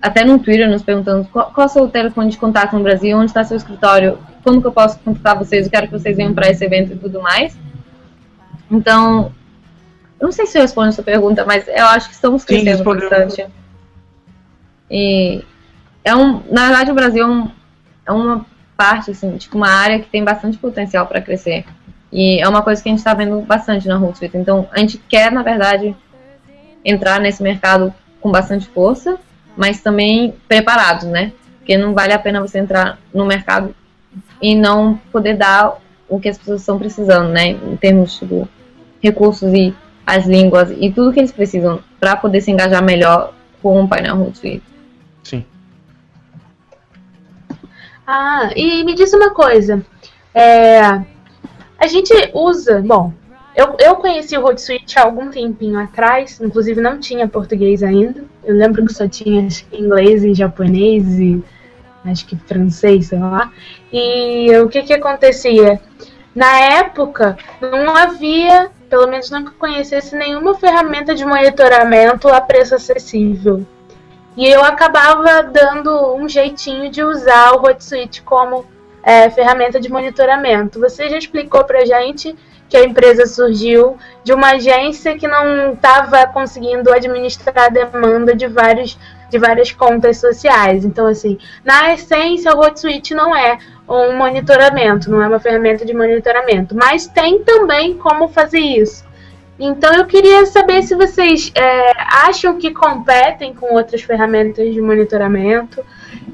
[0.01, 3.17] até no Twitter nos perguntando qual, qual é o seu telefone de contato no Brasil,
[3.17, 6.33] onde está seu escritório, como que eu posso contatar vocês, eu quero que vocês venham
[6.33, 7.55] para esse evento e tudo mais.
[8.69, 9.31] Então,
[10.21, 13.45] eu não sei se eu respondo essa pergunta, mas eu acho que estamos crescendo bastante.
[14.89, 15.43] E
[16.03, 17.51] é um, na verdade o Brasil é, um,
[18.05, 18.45] é uma
[18.77, 21.65] parte, assim, tipo uma área que tem bastante potencial para crescer.
[22.11, 24.37] E é uma coisa que a gente está vendo bastante na Hootsuite.
[24.37, 25.95] Então, a gente quer, na verdade,
[26.83, 29.17] entrar nesse mercado com bastante força
[29.55, 31.31] mas também preparados, né?
[31.57, 33.75] Porque não vale a pena você entrar no mercado
[34.41, 35.77] e não poder dar
[36.09, 37.49] o que as pessoas estão precisando, né?
[37.49, 38.49] Em termos de tipo,
[39.01, 39.73] recursos e
[40.05, 44.17] as línguas e tudo que eles precisam para poder se engajar melhor com o painel
[44.17, 44.63] Hootsuite.
[45.23, 45.45] Sim.
[48.05, 49.85] Ah, e me diz uma coisa.
[50.33, 50.81] É,
[51.77, 53.13] a gente usa, bom,
[53.55, 58.23] eu, eu conheci o Hootsuite há algum tempinho atrás, inclusive não tinha português ainda.
[58.43, 61.43] Eu lembro que só tinha inglês e japonês e
[62.05, 63.51] acho que francês, sei lá.
[63.91, 65.79] E o que que acontecia?
[66.33, 73.65] Na época, não havia, pelo menos não conhecesse, nenhuma ferramenta de monitoramento a preço acessível.
[74.35, 78.65] E eu acabava dando um jeitinho de usar o Hootsuite como
[79.01, 80.77] é, ferramenta de monitoramento.
[80.81, 82.35] Você já explicou pra gente
[82.67, 88.47] que a empresa surgiu de uma agência que não estava conseguindo administrar a demanda de,
[88.47, 88.99] vários,
[89.29, 90.83] de várias contas sociais.
[90.83, 93.57] Então, assim, na essência, o Hootsuite não é
[93.91, 99.03] um monitoramento, não é uma ferramenta de monitoramento, mas tem também como fazer isso.
[99.59, 101.91] Então eu queria saber se vocês é,
[102.27, 105.85] acham que competem com outras ferramentas de monitoramento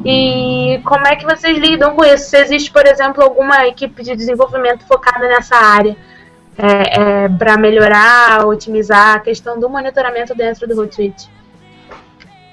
[0.06, 2.30] e como é que vocês lidam com isso.
[2.30, 5.98] Se existe, por exemplo, alguma equipe de desenvolvimento focada nessa área
[6.58, 11.30] é, é, para melhorar, otimizar a questão do monitoramento dentro do Hootsuite.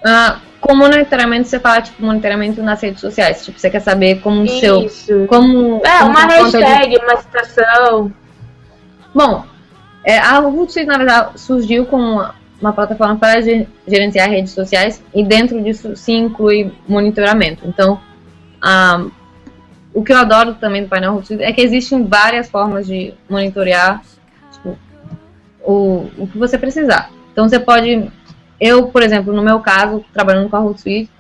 [0.05, 3.45] Ah, com monitoramento, você fala, tipo, monitoramento nas redes sociais.
[3.45, 4.87] Tipo, você quer saber como o seu.
[5.27, 8.13] Como, É, como uma tá conta de- hashtag, uma citação.
[9.15, 9.45] Bom,
[10.05, 15.03] é, a Hootsuite, na verdade, surgiu como uma, uma plataforma para ge- gerenciar redes sociais
[15.15, 17.67] e dentro disso se inclui monitoramento.
[17.67, 18.01] Então,
[18.61, 19.05] ah,
[19.93, 24.03] o que eu adoro também do painel Hootsuite é que existem várias formas de monitorear
[24.53, 24.77] tipo,
[25.63, 27.11] o, o que você precisar.
[27.33, 28.11] Então, você pode...
[28.61, 31.11] Eu, por exemplo, no meu caso, trabalhando com a Hootsuite,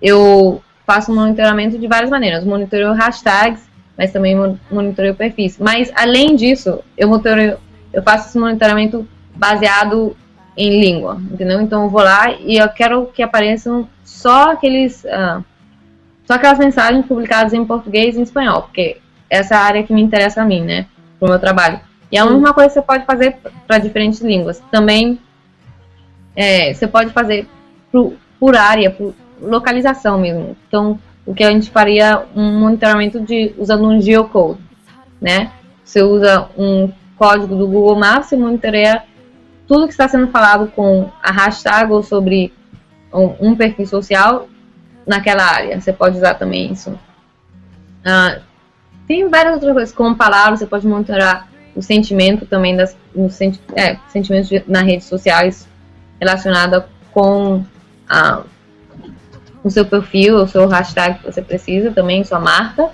[0.00, 2.44] eu faço monitoramento de várias maneiras.
[2.44, 5.58] Monitoreio hashtags, mas também mon- monitoreio perfis.
[5.58, 7.58] Mas, além disso, eu, monitoreio,
[7.92, 10.16] eu faço esse monitoramento baseado
[10.56, 11.60] em língua, entendeu?
[11.60, 15.04] Então, eu vou lá e eu quero que apareçam só aqueles...
[15.06, 15.42] ah,
[16.26, 18.96] só aquelas mensagens publicadas em português e em espanhol, porque
[19.30, 20.86] essa é a área que me interessa a mim, né?
[21.18, 21.80] Pro meu trabalho.
[22.10, 24.62] E é a mesma coisa que você pode fazer para diferentes línguas.
[24.70, 25.18] Também
[26.36, 27.48] é, você pode fazer
[27.90, 30.56] pro- por área, por localização mesmo.
[30.68, 34.60] Então, o que a gente faria um monitoramento de usando um geocode,
[35.20, 35.50] né?
[35.84, 39.02] Você usa um código do Google Maps e monitoreia
[39.66, 42.52] tudo que está sendo falado com a hashtag ou sobre
[43.12, 44.48] um, um perfil social
[45.06, 45.80] naquela área.
[45.80, 46.96] Você pode usar também isso.
[48.04, 48.38] Ah,
[49.08, 52.96] tem várias outras coisas, como palavras, você pode monitorar o sentimento também das
[53.30, 55.68] senti é, sentimentos de- nas redes sociais
[56.20, 57.64] relacionada com
[58.08, 58.42] a,
[59.62, 62.90] o seu perfil, o seu hashtag que você precisa também, sua marca.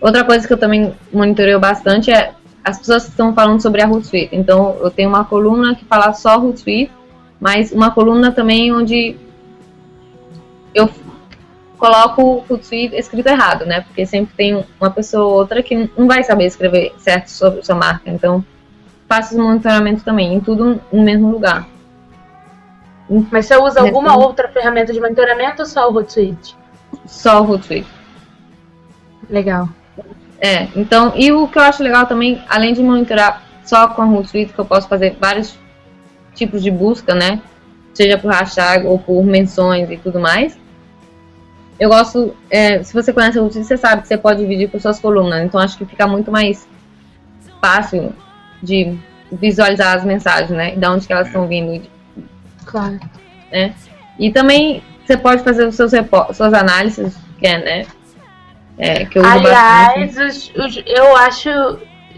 [0.00, 2.32] Outra coisa que eu também monitoreio bastante é
[2.64, 4.34] as pessoas que estão falando sobre a Hootsuite.
[4.34, 6.92] Então, eu tenho uma coluna que fala só Hootsuite,
[7.38, 9.16] mas uma coluna também onde
[10.74, 10.88] eu
[11.78, 13.80] coloco o Hootsuite escrito errado, né?
[13.80, 17.74] Porque sempre tem uma pessoa ou outra que não vai saber escrever certo sobre sua
[17.74, 18.10] marca.
[18.10, 18.44] Então,
[19.08, 21.66] faço esse monitoramento também, em tudo no mesmo lugar.
[23.30, 24.26] Mas você usa alguma Depende.
[24.26, 26.56] outra ferramenta de monitoramento ou só o Hootsuite?
[27.06, 27.88] Só o Hootsuite.
[29.28, 29.68] Legal.
[30.40, 34.06] É, então, e o que eu acho legal também, além de monitorar só com a
[34.06, 35.58] Hootsuite, que eu posso fazer vários
[36.34, 37.42] tipos de busca, né?
[37.92, 40.56] Seja por hashtag ou por menções e tudo mais.
[41.78, 44.80] Eu gosto, é, se você conhece a Hootsuite, você sabe que você pode dividir por
[44.80, 45.44] suas colunas.
[45.44, 46.66] Então, acho que fica muito mais
[47.60, 48.12] fácil
[48.62, 48.96] de
[49.32, 50.76] visualizar as mensagens, né?
[50.76, 51.82] De onde que elas estão vindo,
[52.70, 53.00] Claro.
[53.50, 53.74] né?
[54.18, 55.90] E também você pode fazer os seus
[56.34, 57.86] suas análises, que é, né?
[58.78, 59.56] É, que eu uso bastante.
[59.56, 61.50] Aliás, os- os- eu acho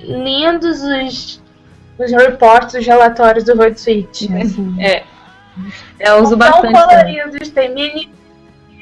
[0.03, 1.43] lindos os,
[1.99, 4.33] os reportes, os relatórios do Hootsuite.
[4.35, 4.77] Assim.
[4.83, 5.03] É.
[6.01, 6.73] Eu uso bastante.
[6.73, 6.81] também.
[7.21, 8.11] coloridos, tem mini.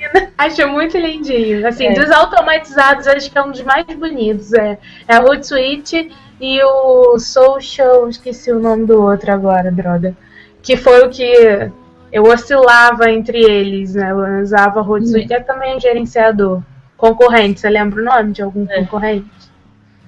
[0.39, 1.67] Acho muito lindinho.
[1.69, 1.93] Assim, É.
[1.93, 4.53] dos automatizados, acho que é um dos mais bonitos.
[4.55, 10.17] É, é a Hootsuite e o Social, esqueci o nome do outro agora, droga.
[10.63, 11.71] Que foi o que
[12.13, 14.11] eu oscilava entre eles, né?
[14.11, 16.63] Eu usava o Hootsuite, é também um gerenciador.
[16.97, 18.81] Concorrente, você lembra o nome de algum É.
[18.81, 19.31] concorrente?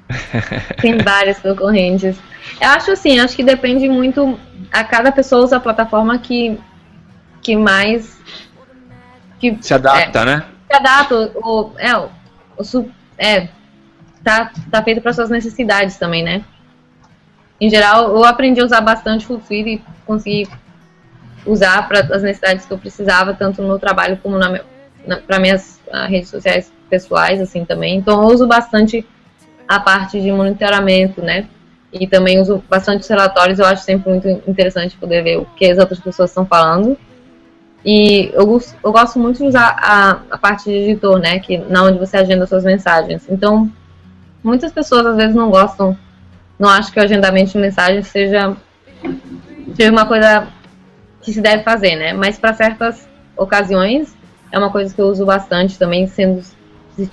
[0.80, 2.18] Tem várias concorrentes.
[2.60, 4.38] Eu acho assim, acho que depende muito.
[4.70, 6.58] A cada pessoa usa a plataforma que,
[7.40, 8.20] que mais.
[9.38, 10.44] Que Se adapta, né?
[10.70, 11.32] se adapta.
[11.36, 12.10] O, é, o,
[13.18, 13.48] é,
[14.22, 16.44] tá, tá feito para suas necessidades também, né?
[17.62, 20.48] Em geral, eu aprendi a usar bastante Hootsuite e consegui
[21.46, 24.62] usar para as necessidades que eu precisava, tanto no trabalho como na,
[25.06, 27.96] na, para minhas ah, redes sociais pessoais, assim também.
[27.96, 29.06] Então, eu uso bastante
[29.68, 31.46] a parte de monitoramento, né?
[31.92, 35.66] E também uso bastante os relatórios, eu acho sempre muito interessante poder ver o que
[35.66, 36.98] as outras pessoas estão falando.
[37.84, 41.38] E eu, eu gosto muito de usar a, a parte de editor, né?
[41.38, 43.24] Que, na onde você agenda suas mensagens.
[43.30, 43.70] Então,
[44.42, 45.96] muitas pessoas às vezes não gostam,
[46.62, 48.56] não acham que o agendamento de mensagens seja,
[49.74, 50.46] seja uma coisa
[51.20, 52.12] que se deve fazer, né?
[52.12, 54.16] Mas para certas ocasiões
[54.52, 56.40] é uma coisa que eu uso bastante também, sendo
[56.94, 57.10] se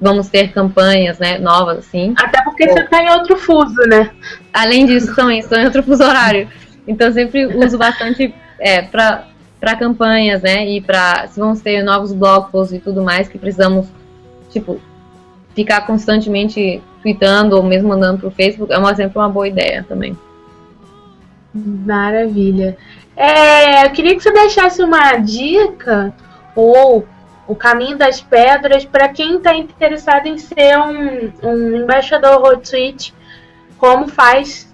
[0.00, 2.14] vamos ter campanhas, né, novas assim.
[2.16, 4.12] Até porque você tá em outro fuso, né?
[4.52, 6.48] Além disso, também estou em outro fuso horário.
[6.86, 10.68] Então, eu sempre uso bastante é, para campanhas, né?
[10.68, 13.88] E para se vamos ter novos blog posts e tudo mais que precisamos,
[14.50, 14.80] tipo,
[15.54, 20.16] ficar constantemente tweetando ou mesmo mandando pro Facebook, é uma, sempre uma boa ideia também.
[21.54, 22.76] Maravilha.
[23.16, 26.12] É, eu queria que você deixasse uma dica
[26.56, 27.06] ou
[27.46, 33.14] o caminho das pedras para quem está interessado em ser um, um embaixador Hootsuite.
[33.78, 34.72] Como faz?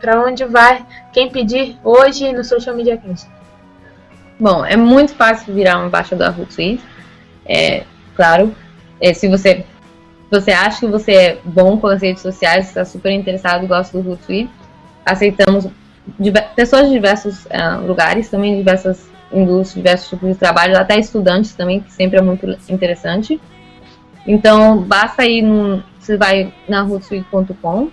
[0.00, 0.84] Para onde vai?
[1.12, 3.28] Quem pedir hoje no Social Media Cast?
[4.38, 6.82] Bom, é muito fácil virar um embaixador Hootsuite.
[7.44, 7.84] É,
[8.14, 8.54] claro,
[9.00, 9.64] é, se você
[10.28, 14.00] se você acha que você é bom com as redes sociais, está super interessado gosta
[14.00, 14.50] do Hootsuite,
[15.04, 15.68] aceitamos
[16.56, 21.54] pessoas de diversos ah, lugares, também de diversas indústrias, diversos tipos de trabalho, até estudantes
[21.54, 23.40] também, que sempre é muito interessante.
[24.26, 27.90] Então, basta ir no, você vai na hootsuite.com,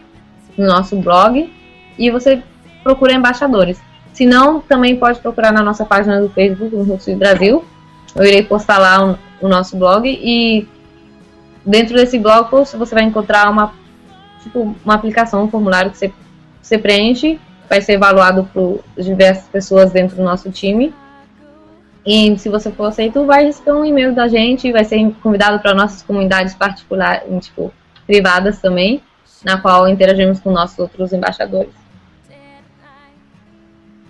[0.58, 1.52] no nosso blog,
[1.98, 2.41] e você
[2.84, 3.80] procura embaixadores.
[4.12, 7.63] Se não, também pode procurar na nossa página do Facebook, no Hootsuite Brasil.
[8.15, 10.67] Eu irei postar lá o, o nosso blog e
[11.65, 13.73] dentro desse blog post você vai encontrar uma
[14.41, 16.13] tipo uma aplicação, um formulário que você,
[16.62, 20.93] você preenche, vai ser evaluado por diversas pessoas dentro do nosso time.
[22.06, 25.73] E se você for aceito, vai receber um e-mail da gente, vai ser convidado para
[25.73, 27.73] nossas comunidades particulares, tipo,
[28.06, 29.02] privadas também,
[29.43, 31.71] na qual interagimos com nossos outros embaixadores.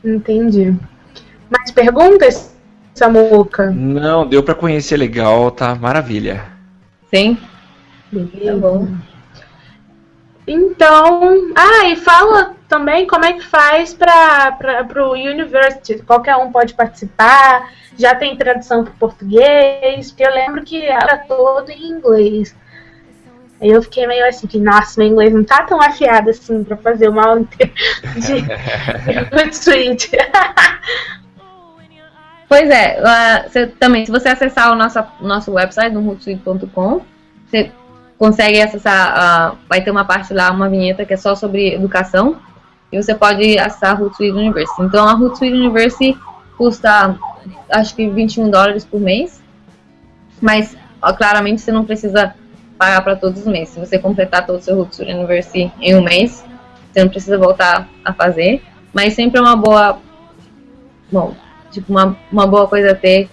[0.03, 0.75] Entendi.
[1.49, 2.55] Mais perguntas,
[2.95, 3.69] Samuca?
[3.69, 6.52] Não, deu pra conhecer legal, tá maravilha.
[7.13, 7.36] Sim?
[7.36, 7.43] Tá
[8.12, 8.58] Beleza.
[8.58, 8.88] bom.
[10.47, 14.58] Então, ah, e fala também como é que faz para
[15.08, 16.02] o University.
[16.02, 21.69] Qualquer um pode participar, já tem tradução para português, porque eu lembro que era todo
[21.69, 22.56] em inglês.
[23.62, 26.76] Aí eu fiquei meio assim, que nossa, meu inglês não tá tão afiado assim para
[26.78, 27.73] fazer uma aula inteira
[28.15, 30.12] de Hootsuite.
[32.53, 33.01] Pois é,
[33.47, 37.01] você, também, se você acessar o nosso, nosso website, no hootsuite.com,
[37.47, 37.71] você
[38.15, 42.37] consegue acessar, ah, vai ter uma parte lá, uma vinheta que é só sobre educação,
[42.91, 44.83] e você pode acessar a Hootsuite University.
[44.83, 46.15] Então, a Hootsuite University
[46.55, 47.17] custa,
[47.71, 49.41] acho que 21 dólares por mês,
[50.39, 50.77] mas,
[51.17, 52.35] claramente, você não precisa
[52.77, 53.69] pagar para todos os meses.
[53.69, 56.45] Se você completar todo o seu Hootsuite University em um mês,
[56.91, 58.61] você não precisa voltar a fazer,
[58.93, 59.97] mas sempre é uma boa,
[61.11, 61.33] bom,
[61.73, 63.29] tipo, uma, uma boa coisa a ter,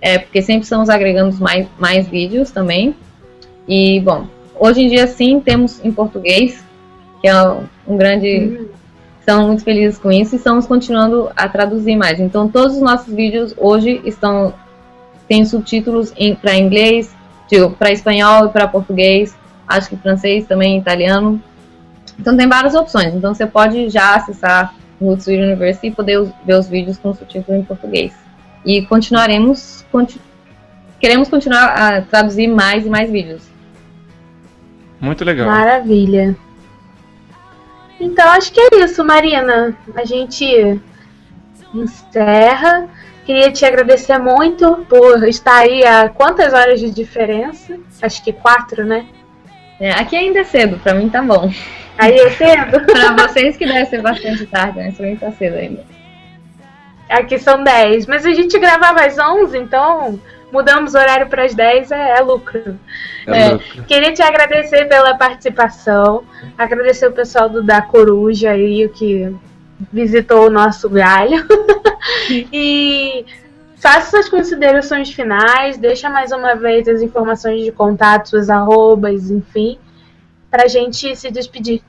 [0.00, 2.94] é, porque sempre estamos agregando mais, mais vídeos também.
[3.66, 4.26] E, bom,
[4.58, 6.62] hoje em dia sim temos em português,
[7.20, 7.42] que é
[7.86, 8.68] um, grande.
[9.20, 12.20] Estamos muito felizes com isso e estamos continuando a traduzir mais.
[12.20, 14.52] Então, todos os nossos vídeos hoje estão.
[15.26, 17.14] tem subtítulos para inglês,
[17.78, 19.34] para espanhol e para português,
[19.66, 21.40] acho que francês também, italiano.
[22.18, 23.14] Então, tem várias opções.
[23.14, 24.74] Então, você pode já acessar
[25.04, 28.14] o Hootsuite University e poder ver os vídeos com subtítulos em português.
[28.64, 29.84] E continuaremos.
[29.92, 30.20] Conti
[31.00, 33.42] queremos continuar a traduzir mais e mais vídeos.
[35.00, 35.46] Muito legal.
[35.46, 36.34] Maravilha.
[38.00, 39.76] Então acho que é isso, Marina.
[39.94, 40.80] A gente
[41.74, 42.88] encerra.
[43.24, 47.78] Queria te agradecer muito por estar aí a quantas horas de diferença?
[48.02, 49.06] Acho que quatro, né?
[49.80, 51.50] É, aqui ainda é cedo, pra mim tá bom.
[51.98, 52.80] Aí é cedo?
[52.86, 55.84] pra vocês que deve ser bastante tarde, mas pra mim tá cedo ainda.
[57.08, 58.06] Aqui são 10.
[58.06, 60.18] Mas a gente gravava às 11, então
[60.52, 62.78] mudamos o horário para as 10, é, é lucro.
[63.26, 63.64] É É, louco.
[63.86, 66.24] Queria te agradecer pela participação,
[66.56, 69.34] agradecer o pessoal do da Coruja aí, o que
[69.92, 71.44] visitou o nosso galho.
[72.30, 73.24] e
[73.84, 79.76] faça suas considerações finais, deixa mais uma vez as informações de contato, suas arrobas, enfim,
[80.50, 81.82] pra gente se despedir.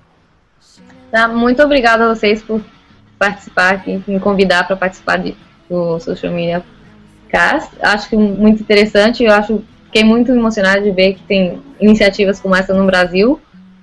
[1.09, 1.29] Tá?
[1.29, 2.61] Muito obrigada a vocês por
[3.17, 5.37] participar aqui, me convidar para participar de,
[5.69, 6.65] do Social Media
[7.29, 7.71] Cast.
[7.81, 12.57] Acho que muito interessante, eu acho fiquei muito emocionada de ver que tem iniciativas como
[12.57, 13.39] essa no Brasil.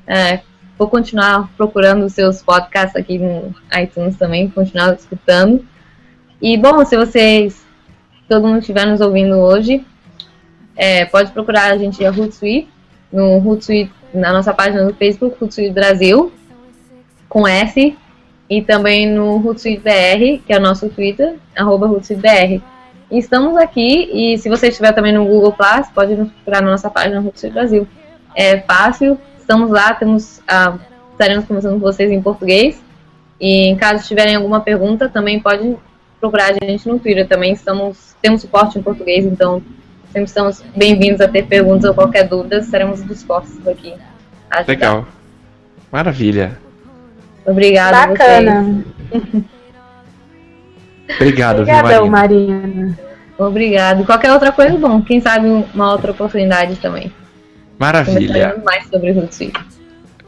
[0.07, 0.41] É,
[0.77, 5.65] vou continuar procurando os seus podcasts aqui no iTunes também, continuar escutando.
[6.43, 7.63] E bom, se vocês,
[8.33, 9.85] todo mundo estiver nos ouvindo hoje,
[10.75, 12.67] é, pode procurar a gente a Hootsuite,
[13.13, 16.33] no Hootsuite, na nossa página do Facebook, Hootsuite Brasil.
[17.29, 17.97] com S,
[18.49, 22.63] e também no Hootsuite BR, que é o nosso Twitter, arroba BR.
[23.11, 26.89] Estamos aqui, e se você estiver também no Google Plus, pode nos procurar na nossa
[26.89, 27.87] página Hootsuite Brasil.
[28.35, 30.79] É fácil, estamos lá, temos, ah,
[31.13, 32.83] estaremos conversando com vocês em português.
[33.39, 35.77] E caso tiverem alguma pergunta, também pode
[36.23, 37.27] procurar a gente no Twitter.
[37.27, 39.61] Também estamos, temos suporte em português, então
[40.07, 43.93] sempre estamos bem-vindos a ter perguntas ou qualquer dúvida, estaremos dispostos aqui.
[44.69, 45.05] Legal.
[45.91, 46.57] Maravilha.
[47.45, 48.85] Obrigada Bacana.
[51.17, 52.61] Obrigado, viu, Obrigadão, Marina?
[52.61, 52.99] Marina.
[53.37, 54.05] Obrigado.
[54.07, 57.13] Qualquer outra coisa, bom, quem sabe uma outra oportunidade também.
[57.79, 58.63] Maravilha.
[58.65, 59.61] Mais sobre o Hootsuite.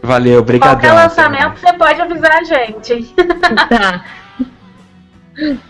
[0.03, 0.75] Valeu, obrigadão.
[0.75, 3.15] Qualquer lançamento, você pode avisar a gente.
[5.35, 5.65] Tá.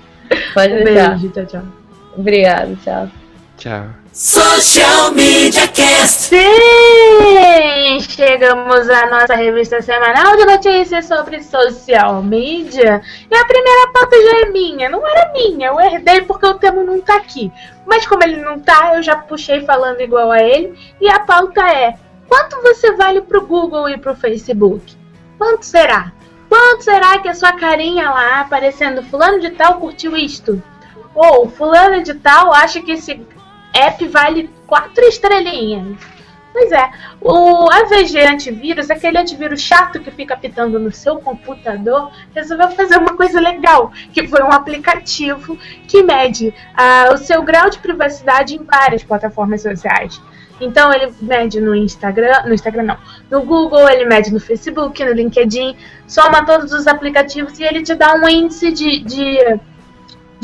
[0.53, 1.11] Pode Um deixar.
[1.11, 1.63] beijo, tchau, tchau.
[2.17, 3.09] Obrigado, tchau.
[3.57, 3.85] Tchau.
[4.13, 6.29] Social Media Cast.
[6.31, 8.01] Sim!
[8.01, 13.03] Chegamos à nossa revista semanal de notícias sobre social media.
[13.31, 14.89] E a primeira pauta já é minha.
[14.89, 17.53] Não era minha, eu herdei porque o tema não tá aqui.
[17.87, 20.75] Mas como ele não tá, eu já puxei falando igual a ele.
[21.01, 21.95] E a pauta é:
[22.29, 24.97] quanto você vale pro Google e pro Facebook?
[25.39, 26.13] Quanto será?
[26.55, 30.63] Quanto será que a sua carinha lá aparecendo fulano de tal curtiu isto?
[31.13, 33.21] Ou fulano de tal acha que esse
[33.75, 35.99] app vale quatro estrelinhas.
[36.53, 42.71] Pois é, o AVG antivírus, aquele antivírus chato que fica pitando no seu computador, resolveu
[42.71, 47.81] fazer uma coisa legal, que foi um aplicativo que mede ah, o seu grau de
[47.81, 50.23] privacidade em várias plataformas sociais.
[50.65, 52.99] Então ele mede no Instagram, no Instagram não,
[53.31, 57.95] no Google, ele mede no Facebook, no LinkedIn, soma todos os aplicativos e ele te
[57.95, 59.61] dá um índice de, de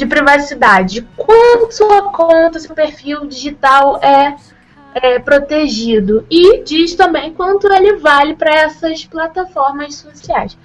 [0.01, 1.07] de privacidade.
[1.17, 4.35] Quanto sua conta, seu perfil digital é,
[4.95, 6.27] é protegido.
[6.31, 10.57] E diz também quanto ele vale para essas plataformas sociais.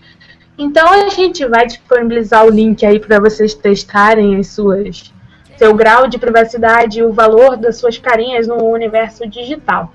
[0.57, 5.13] Então a gente vai disponibilizar o link aí para vocês testarem as suas
[5.57, 9.93] seu grau de privacidade e o valor das suas carinhas no universo digital.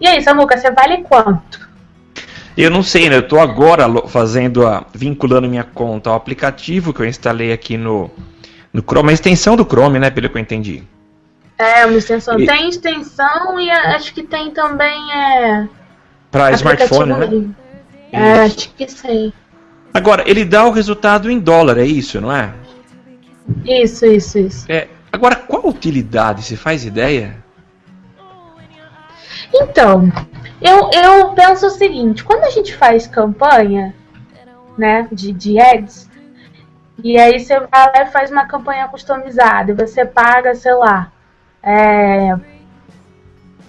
[0.00, 1.68] E aí, Samuca, você vale quanto?
[2.56, 3.16] Eu não sei, né?
[3.16, 4.84] Eu tô agora fazendo a.
[4.94, 8.10] vinculando minha conta ao aplicativo que eu instalei aqui no,
[8.72, 10.10] no Chrome, a extensão do Chrome, né?
[10.10, 10.82] Pelo que eu entendi.
[11.58, 12.38] É, uma extensão.
[12.38, 15.68] E- Tem extensão e acho que tem também é,
[16.30, 17.54] Pra smartphone, né?
[18.12, 19.32] É, acho que sim.
[19.92, 22.52] Agora, ele dá o resultado em dólar, é isso, não é?
[23.64, 24.72] Isso, isso, isso.
[24.72, 24.88] É.
[25.12, 26.42] Agora, qual a utilidade?
[26.42, 27.36] Você faz ideia?
[29.52, 30.10] Então,
[30.60, 33.94] eu, eu penso o seguinte, quando a gente faz campanha,
[34.76, 36.10] né, de, de ads,
[37.02, 41.12] e aí você vai lá e faz uma campanha customizada, e você paga, sei lá,
[41.62, 42.36] é,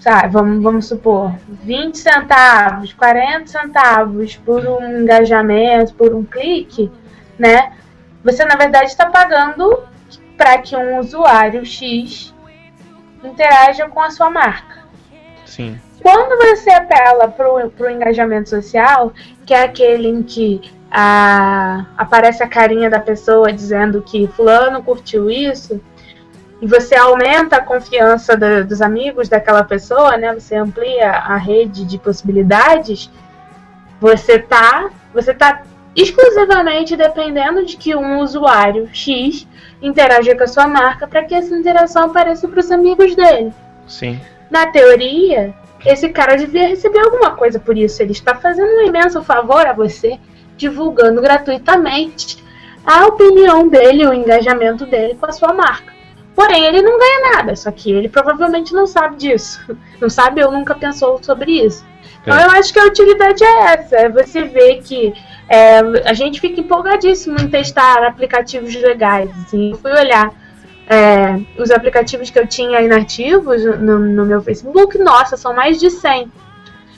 [0.00, 6.90] sabe, vamos, vamos supor, 20 centavos, 40 centavos por um engajamento, por um clique,
[7.38, 7.72] né,
[8.26, 9.84] você na verdade está pagando
[10.36, 12.34] para que um usuário X
[13.22, 14.84] interaja com a sua marca.
[15.46, 15.80] Sim.
[16.02, 19.12] Quando você apela para o engajamento social,
[19.46, 20.60] que é aquele em que
[20.90, 25.80] a, aparece a carinha da pessoa dizendo que fulano curtiu isso,
[26.60, 30.32] e você aumenta a confiança da- dos amigos daquela pessoa, né?
[30.34, 33.10] Você amplia a rede de possibilidades,
[34.00, 35.62] você tá, você tá
[35.96, 39.48] exclusivamente dependendo de que um usuário X
[39.80, 43.52] interaja com a sua marca para que essa interação apareça para os amigos dele
[43.86, 44.20] Sim.
[44.50, 48.02] na teoria, esse cara devia receber alguma coisa por isso.
[48.02, 50.18] Ele está fazendo um imenso favor a você,
[50.56, 52.44] divulgando gratuitamente
[52.84, 55.94] a opinião dele, o engajamento dele com a sua marca.
[56.34, 59.60] Porém, ele não ganha nada, só que ele provavelmente não sabe disso.
[59.98, 61.82] Não sabe ou nunca pensou sobre isso.
[62.26, 62.44] Então É.
[62.44, 65.14] eu acho que a utilidade é essa, é você ver que
[65.48, 69.30] é, a gente fica empolgadíssimo em testar aplicativos legais.
[69.44, 69.70] Assim.
[69.70, 70.32] Eu fui olhar
[70.88, 75.88] é, os aplicativos que eu tinha inativos no, no meu Facebook, nossa, são mais de
[75.88, 76.32] 100.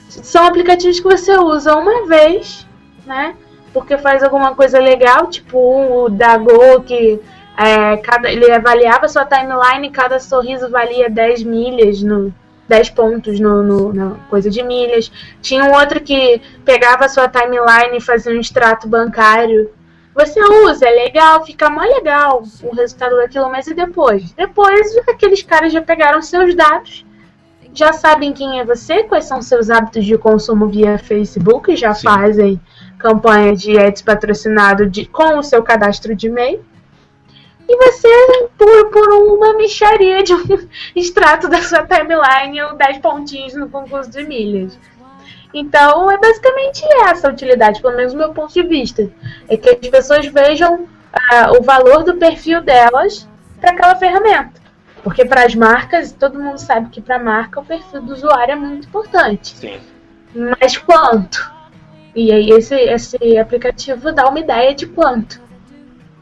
[0.09, 2.67] São aplicativos que você usa uma vez,
[3.05, 3.35] né?
[3.71, 7.19] Porque faz alguma coisa legal, tipo o da Go, que
[7.55, 12.33] é, cada, ele avaliava sua timeline e cada sorriso valia 10 milhas no.
[12.69, 15.11] 10 pontos no, no, na coisa de milhas.
[15.41, 19.71] Tinha um outro que pegava a sua timeline e fazia um extrato bancário.
[20.13, 24.31] Você usa, é legal, fica mó legal o resultado daquilo, mas e depois?
[24.33, 27.05] Depois aqueles caras já pegaram seus dados,
[27.73, 32.03] já sabem quem é você, quais são seus hábitos de consumo via Facebook, já Sim.
[32.03, 32.61] fazem
[32.97, 36.63] campanha de ads patrocinado de, com o seu cadastro de e-mail.
[37.71, 40.43] E você, por, por uma micharia de um
[40.95, 44.77] extrato da sua timeline ou 10 pontinhos no concurso de milhas.
[45.53, 49.07] Então é basicamente essa a utilidade, pelo menos do meu ponto de vista.
[49.47, 53.27] É que as pessoas vejam ah, o valor do perfil delas
[53.61, 54.59] para aquela ferramenta.
[55.03, 58.53] Porque para as marcas, todo mundo sabe que para a marca o perfil do usuário
[58.53, 59.55] é muito importante.
[59.55, 59.79] Sim.
[60.59, 61.51] Mas quanto?
[62.15, 65.39] E aí esse, esse aplicativo dá uma ideia de quanto.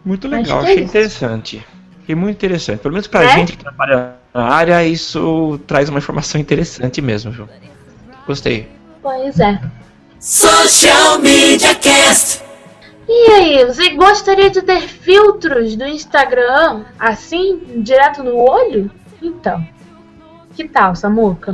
[0.07, 0.83] Muito legal, é achei isso.
[0.85, 1.65] interessante.
[2.01, 2.79] Achei muito interessante.
[2.79, 3.29] Pelo menos pra É?
[3.35, 7.49] gente que trabalha na área, isso traz uma informação interessante mesmo, viu?
[8.25, 8.69] Gostei.
[9.01, 9.59] Pois é.
[10.17, 12.41] Social Media Cast.
[13.09, 18.89] E aí, você gostaria de ter filtros do Instagram assim, direto no olho?
[19.21, 19.65] Então,
[20.55, 21.53] que tal, Samuca?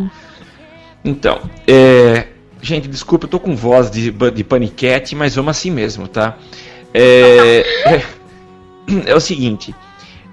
[1.03, 2.27] Então, é...
[2.61, 6.37] gente, desculpa, eu tô com voz de, de paniquete, mas vamos assim mesmo, tá?
[6.93, 7.63] É,
[9.05, 9.73] é, o seguinte,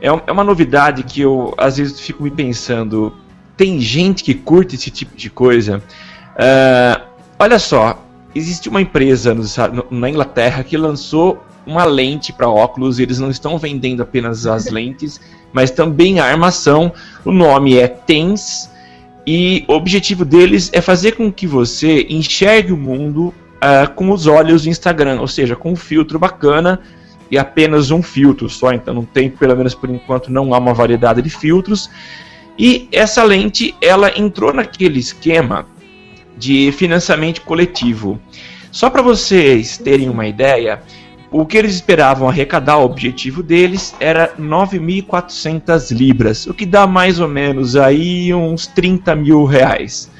[0.01, 3.13] é, um- é uma novidade que eu às vezes fico me pensando.
[3.57, 5.83] Tem gente que curte esse tipo de coisa.
[6.37, 7.03] Ah,
[7.39, 8.03] olha só,
[8.35, 12.99] existe uma empresa no- na Inglaterra que lançou uma lente para óculos.
[12.99, 15.21] Eles não estão vendendo apenas as lentes,
[15.53, 16.93] mas também a armação.
[17.25, 18.71] O nome é TENS
[19.27, 24.27] e o objetivo deles é fazer com que você enxergue o mundo ah, com os
[24.27, 26.81] olhos do Instagram, ou seja, com um filtro bacana
[27.31, 30.75] e apenas um filtro só, então não tem, pelo menos por enquanto, não há uma
[30.75, 31.89] variedade de filtros.
[32.59, 35.67] E essa lente, ela entrou naquele esquema
[36.37, 38.21] de financiamento coletivo.
[38.73, 40.83] Só para vocês terem uma ideia,
[41.31, 47.21] o que eles esperavam arrecadar, o objetivo deles era 9.400 libras, o que dá mais
[47.21, 50.11] ou menos aí uns 30 mil reais.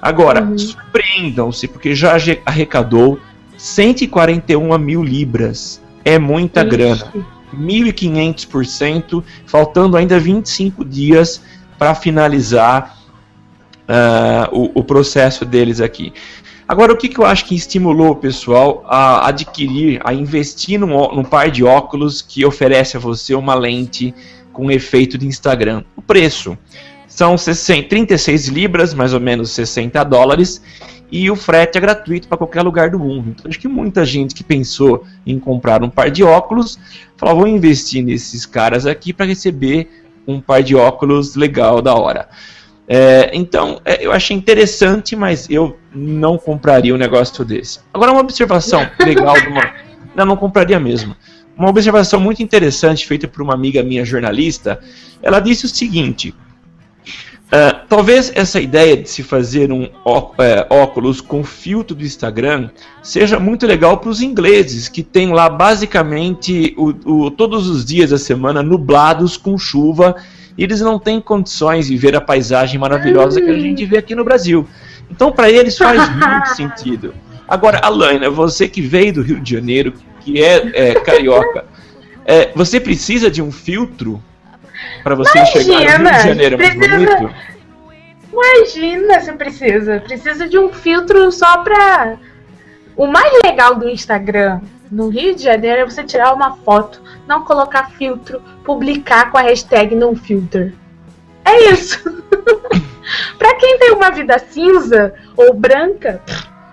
[0.00, 0.56] Agora, Uhum.
[0.58, 3.18] surpreendam-se, porque já arre- arrecadou
[3.56, 5.80] 141 mil libras.
[6.06, 7.12] É muita grana.
[7.52, 11.42] 1.500%, faltando ainda 25 dias
[11.76, 12.96] para finalizar
[13.88, 16.12] ah, o, o processo deles aqui.
[16.68, 20.88] Agora, o que, que eu acho que estimulou o pessoal a adquirir, a investir num,
[21.12, 24.14] num par de óculos que oferece a você uma lente
[24.52, 25.82] com efeito de Instagram?
[25.96, 26.56] O preço.
[27.08, 30.62] São 60, 36 libras, mais ou menos 60 dólares,
[31.10, 33.30] e o frete é gratuito para qualquer lugar do mundo.
[33.30, 36.78] Então, acho que muita gente que pensou em comprar um par de óculos
[37.16, 42.28] falou: vou investir nesses caras aqui para receber um par de óculos legal da hora.
[42.88, 47.80] É, então, é, eu achei interessante, mas eu não compraria um negócio desse.
[47.92, 49.72] Agora, uma observação legal de uma.
[50.14, 51.16] Não, não compraria mesmo.
[51.56, 54.80] Uma observação muito interessante feita por uma amiga minha jornalista.
[55.22, 56.34] Ela disse o seguinte:
[57.52, 62.70] ah, talvez essa ideia de se fazer um ó- é, óculos com filtro do Instagram
[63.02, 66.88] seja muito legal para os ingleses, que tem lá basicamente o,
[67.26, 70.16] o- todos os dias da semana nublados com chuva
[70.58, 74.14] e eles não têm condições de ver a paisagem maravilhosa que a gente vê aqui
[74.14, 74.66] no Brasil.
[75.10, 77.14] Então, para eles faz muito sentido.
[77.46, 81.64] Agora, Alaina, você que veio do Rio de Janeiro, que é, é, carioca,
[82.24, 84.20] é, você precisa de um filtro
[85.02, 87.34] para você enxergar o Rio de Imagina, Janeiro mais precisa- bonito?
[88.32, 90.00] Imagina se precisa.
[90.00, 92.16] Precisa de um filtro só pra.
[92.96, 94.60] O mais legal do Instagram
[94.90, 99.42] no Rio de Janeiro é você tirar uma foto, não colocar filtro, publicar com a
[99.42, 100.74] hashtag não filter.
[101.44, 102.02] É isso.
[103.38, 106.20] pra quem tem uma vida cinza ou branca,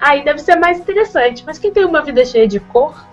[0.02, 1.44] aí deve ser mais interessante.
[1.46, 3.06] Mas quem tem uma vida cheia de cor,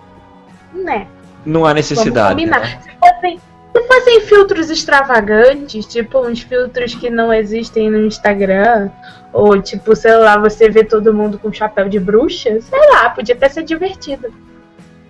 [0.73, 1.07] né?
[1.45, 2.29] Não há Vamos necessidade.
[2.29, 2.59] combinar.
[2.61, 2.79] né?
[2.81, 3.39] Se fossem,
[3.73, 8.89] se fossem filtros extravagantes, tipo uns filtros que não existem no Instagram,
[9.31, 13.35] ou tipo, sei lá, você vê todo mundo com chapéu de bruxa, sei lá, podia
[13.35, 14.33] até ser divertido.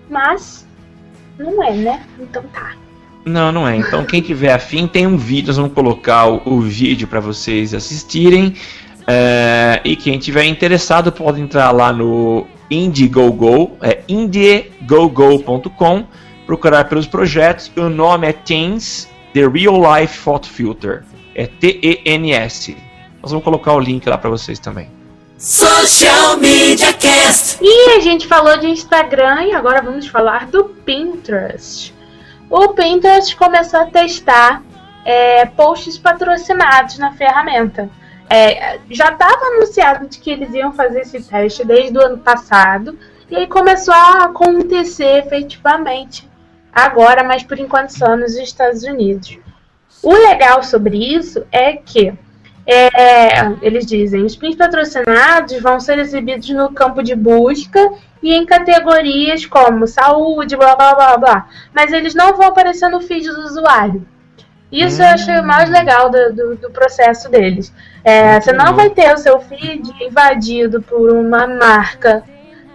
[0.08, 0.66] Mas
[1.38, 2.02] não é, né?
[2.20, 2.72] Então tá.
[3.24, 3.76] Não, não é.
[3.76, 5.48] Então, quem tiver afim, tem um vídeo.
[5.48, 8.54] Nós vamos colocar o, o vídeo para vocês assistirem.
[9.06, 16.04] É, e quem tiver interessado pode entrar lá no Indiegogo, é indiegogo.com,
[16.46, 17.70] procurar pelos projetos.
[17.76, 21.04] O nome é TENS, The Real Life Photo Filter.
[21.34, 22.76] É T-E-N-S.
[23.22, 24.90] Nós vamos colocar o link lá para vocês também.
[25.38, 27.58] Social Media Cast.
[27.60, 31.92] E a gente falou de Instagram e agora vamos falar do Pinterest.
[32.48, 34.62] O Pinterest começou a testar
[35.04, 37.90] é, posts patrocinados na ferramenta.
[38.28, 42.98] É, já estava anunciado de que eles iam fazer esse teste desde o ano passado
[43.30, 46.28] e aí começou a acontecer efetivamente
[46.72, 49.38] agora, mas por enquanto só nos Estados Unidos.
[50.02, 52.12] O legal sobre isso é que
[52.66, 57.92] é, eles dizem, os pins patrocinados vão ser exibidos no campo de busca
[58.22, 61.48] e em categorias como saúde, blá blá blá blá.
[61.74, 64.06] Mas eles não vão aparecer no feed do usuário.
[64.70, 67.72] Isso eu achei o mais legal do, do, do processo deles.
[68.02, 72.24] É, você não vai ter o seu feed invadido por uma marca,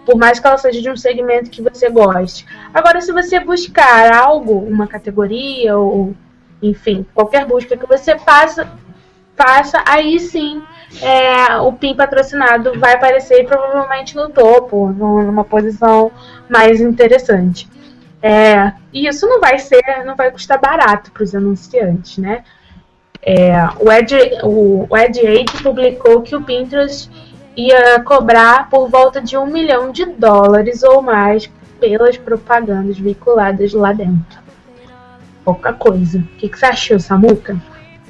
[0.08, 2.46] por mais que ela seja de um segmento que você goste.
[2.74, 6.16] Agora, se você buscar algo, uma categoria ou,
[6.64, 8.72] enfim, qualquer busca que você faça,
[9.36, 10.64] faça aí sim
[11.02, 16.10] é, o PIN patrocinado vai aparecer provavelmente no topo, numa posição
[16.48, 17.68] mais interessante.
[18.22, 22.46] É, e isso não vai ser, não vai custar barato para os anunciantes, né?
[23.22, 23.52] É,
[23.82, 27.12] o Ed, o, o Ed Age publicou que o Pinterest
[27.58, 31.50] ia cobrar por volta de um milhão de dólares ou mais
[31.80, 34.40] pelas propagandas veiculadas lá dentro.
[35.44, 36.20] Pouca coisa.
[36.20, 37.60] O que, que você achou, Samuca?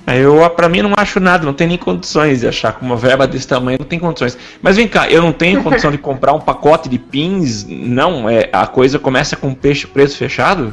[0.07, 3.27] Eu, pra mim, não acho nada, não tem nem condições de achar com uma verba
[3.27, 4.37] desse tamanho, não tem condições.
[4.61, 8.29] Mas vem cá, eu não tenho condição de comprar um pacote de pins, não?
[8.29, 10.71] É, a coisa começa com peixe preço fechado?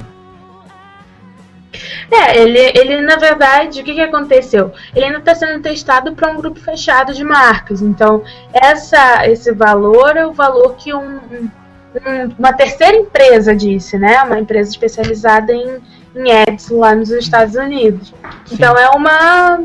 [2.11, 4.73] É, ele, ele na verdade, o que, que aconteceu?
[4.95, 7.83] Ele ainda está sendo testado para um grupo fechado de marcas.
[7.83, 8.23] Então,
[8.53, 14.23] essa, esse valor é o valor que um, um, uma terceira empresa disse, né?
[14.23, 15.81] Uma empresa especializada em
[16.15, 18.15] em ads lá nos Estados Unidos.
[18.47, 18.55] Sim.
[18.55, 19.57] Então é uma,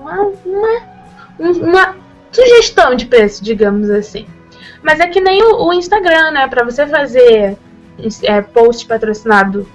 [0.00, 1.96] uma, uma, uma,
[2.30, 4.26] sugestão de preço, digamos assim.
[4.82, 6.46] Mas é que nem o, o Instagram, né?
[6.46, 7.56] Para você fazer
[8.22, 9.68] é, post patrocinado,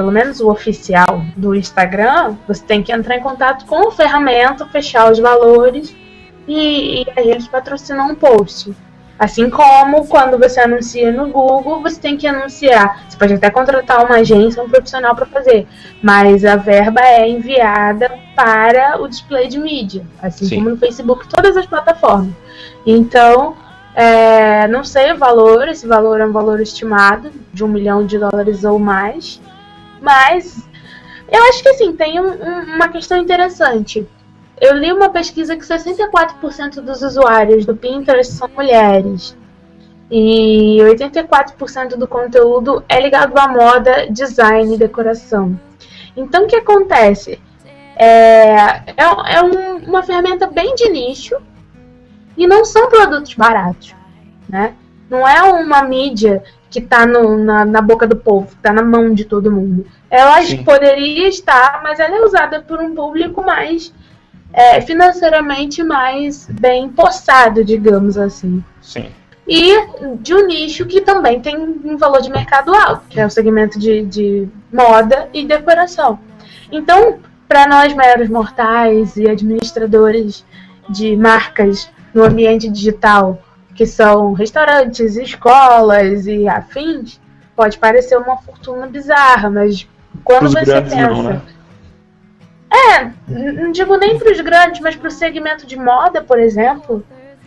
[0.00, 4.64] pelo menos o oficial do Instagram, você tem que entrar em contato com a ferramenta,
[4.64, 5.94] fechar os valores
[6.48, 8.74] e, e aí eles patrocinam um post.
[9.18, 13.04] Assim como quando você anuncia no Google, você tem que anunciar.
[13.06, 15.68] Você pode até contratar uma agência, um profissional para fazer,
[16.02, 20.56] mas a verba é enviada para o display de mídia, assim Sim.
[20.56, 22.32] como no Facebook, todas as plataformas.
[22.86, 23.54] Então,
[23.94, 28.18] é, não sei o valor, esse valor é um valor estimado de um milhão de
[28.18, 29.38] dólares ou mais,
[30.00, 30.68] mas
[31.30, 34.06] eu acho que assim tem um, um, uma questão interessante
[34.60, 39.34] eu li uma pesquisa que 64% dos usuários do Pinterest são mulheres.
[40.10, 45.58] E 84% do conteúdo é ligado à moda, design e decoração.
[46.14, 47.40] Então, o que acontece?
[47.96, 48.50] É,
[48.96, 51.36] é, é um, uma ferramenta bem de nicho
[52.36, 53.94] e não são produtos baratos.
[54.48, 54.74] Né?
[55.08, 59.24] Não é uma mídia que está na, na boca do povo, está na mão de
[59.24, 59.84] todo mundo.
[60.08, 60.62] Ela Sim.
[60.62, 63.92] poderia estar, mas ela é usada por um público mais
[64.52, 68.62] é, financeiramente mais bem postado, digamos assim.
[68.80, 69.10] Sim.
[69.46, 69.74] E
[70.20, 73.78] de um nicho que também tem um valor de mercado alto, que é o segmento
[73.78, 76.20] de, de moda e decoração.
[76.70, 77.18] Então,
[77.48, 80.44] para nós meros mortais e administradores
[80.88, 83.42] de marcas no ambiente digital,
[83.80, 87.18] que são restaurantes, escolas e afins,
[87.56, 89.88] pode parecer uma fortuna bizarra, mas
[90.22, 91.08] quando Os você pensa.
[91.08, 91.40] Não, né?
[92.70, 97.02] É, não digo nem para os grandes, mas para o segmento de moda, por exemplo,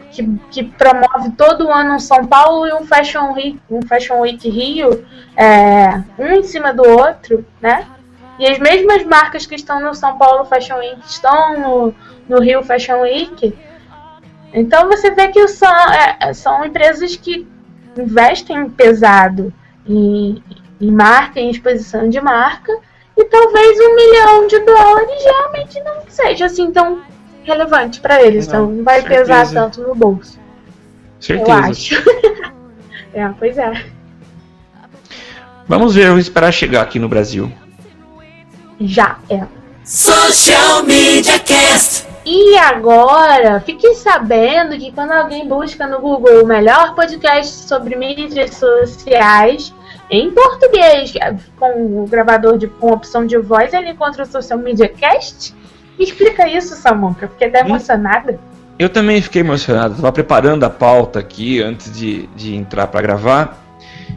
[0.09, 4.49] que, que promove todo ano um São Paulo e um Fashion Week, um Fashion Week
[4.49, 5.05] Rio,
[5.37, 7.85] é, um em cima do outro, né?
[8.39, 11.95] E as mesmas marcas que estão no São Paulo Fashion Week estão no,
[12.27, 13.55] no Rio Fashion Week.
[14.53, 17.47] Então você vê que são, é, são empresas que
[17.97, 19.51] investem pesado
[19.87, 20.43] em,
[20.79, 22.71] em marca, em exposição de marca,
[23.17, 27.01] e talvez um milhão de dólares realmente não seja assim tão
[27.43, 28.47] relevante para eles.
[28.47, 29.21] Não, então não vai certeza.
[29.21, 30.39] pesar tanto no bolso.
[31.19, 31.51] Certeza.
[31.51, 31.95] Eu acho.
[33.13, 33.85] é, pois é.
[35.67, 37.51] Vamos ver, vamos esperar chegar aqui no Brasil.
[38.79, 39.43] Já é.
[39.83, 42.12] Social Media Cast.
[42.25, 48.55] E agora, fique sabendo que quando alguém busca no Google o melhor podcast sobre mídias
[48.55, 49.73] sociais,
[50.09, 51.13] em português,
[51.59, 55.53] com o gravador de, com opção de voz, ele encontra o Social Media Cast.
[55.99, 58.39] Explica isso, Samuca, porque tá emocionada.
[58.79, 59.95] Eu também fiquei emocionado.
[59.95, 63.63] Estava preparando a pauta aqui antes de, de entrar para gravar.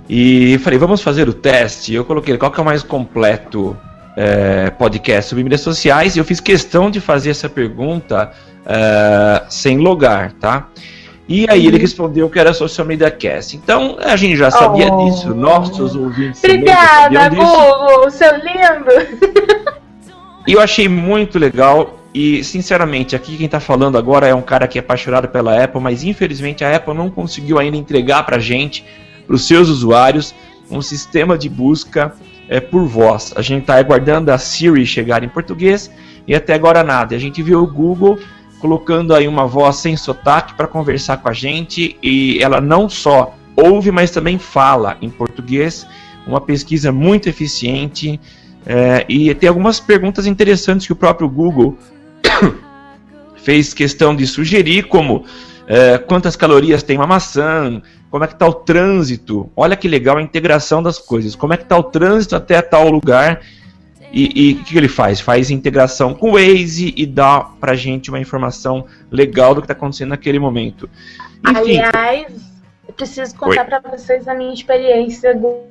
[0.08, 1.92] E falei, vamos fazer o teste.
[1.92, 3.76] Eu coloquei qual que é o mais completo
[4.16, 6.16] é, podcast sobre mídias sociais.
[6.16, 8.32] E eu fiz questão de fazer essa pergunta
[8.64, 10.68] é, sem logar, tá?
[11.28, 13.56] E aí ele respondeu que era Social Media Cast.
[13.56, 15.04] Então a gente já sabia oh.
[15.04, 16.42] disso, nossos ouvintes.
[16.42, 19.76] Obrigada, Google, seu lindo.
[20.46, 21.98] E eu achei muito legal.
[22.14, 25.80] E sinceramente, aqui quem tá falando agora é um cara que é apaixonado pela Apple,
[25.80, 28.84] mas infelizmente a Apple não conseguiu ainda entregar pra gente,
[29.26, 30.34] pros seus usuários,
[30.70, 32.14] um sistema de busca
[32.48, 33.32] é, por voz.
[33.36, 35.90] A gente tá aguardando a Siri chegar em português
[36.26, 37.14] e até agora nada.
[37.14, 38.18] A gente viu o Google
[38.58, 43.34] colocando aí uma voz sem sotaque para conversar com a gente e ela não só
[43.56, 45.86] ouve, mas também fala em português.
[46.26, 48.20] Uma pesquisa muito eficiente.
[48.64, 51.78] É, e tem algumas perguntas interessantes que o próprio Google
[53.36, 55.24] fez questão de sugerir, como
[55.66, 59.50] é, quantas calorias tem uma maçã, como é que está o trânsito.
[59.56, 61.34] Olha que legal a integração das coisas.
[61.34, 63.40] Como é que está o trânsito até tal lugar.
[64.12, 65.20] E o que ele faz?
[65.20, 69.74] Faz integração com o Waze e dá pra gente uma informação legal do que está
[69.74, 70.88] acontecendo naquele momento.
[71.46, 72.32] Enfim, Aliás,
[72.88, 75.64] eu preciso contar para vocês a minha experiência do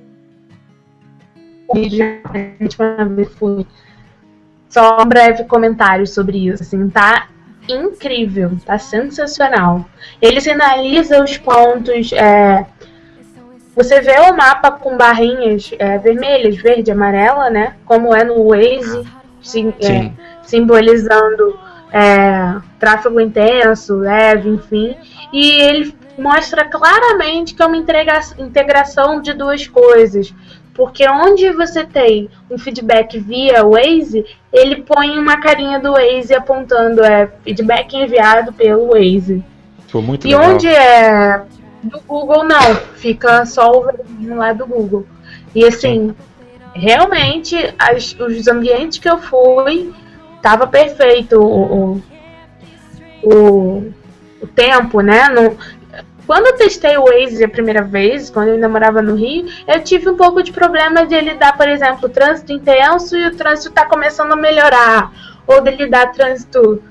[3.38, 3.66] fui.
[4.70, 7.30] Só um breve comentário sobre isso, assim, tá
[7.68, 9.86] incrível, tá sensacional.
[10.22, 12.12] Ele sinaliza os pontos.
[12.14, 12.66] É,
[13.76, 17.76] você vê o mapa com barrinhas é, vermelhas, verde, amarela, né?
[17.86, 19.06] Como é no Waze,
[19.42, 20.12] sim, é,
[20.44, 21.60] simbolizando
[21.92, 24.96] é, tráfego intenso, leve, enfim.
[25.32, 30.34] E ele mostra claramente que é uma integração de duas coisas.
[30.76, 37.02] Porque onde você tem um feedback via Waze, ele põe uma carinha do Waze apontando
[37.02, 39.44] é feedback enviado pelo Waze.
[39.94, 40.52] Muito e legal.
[40.52, 41.42] onde é
[41.82, 42.76] do Google, não.
[42.96, 45.06] Fica só o vermelho lá do Google.
[45.54, 46.14] E assim,
[46.74, 49.94] realmente, as, os ambientes que eu fui,
[50.42, 52.04] tava perfeito o, o,
[53.24, 53.94] o,
[54.42, 55.30] o tempo, né?
[55.30, 55.58] No,
[56.26, 59.84] quando eu testei o Waze a primeira vez, quando eu ainda morava no Rio, eu
[59.84, 63.70] tive um pouco de problema de ele dar, por exemplo, trânsito intenso e o trânsito
[63.70, 65.12] está começando a melhorar.
[65.46, 66.82] Ou dele dar trânsito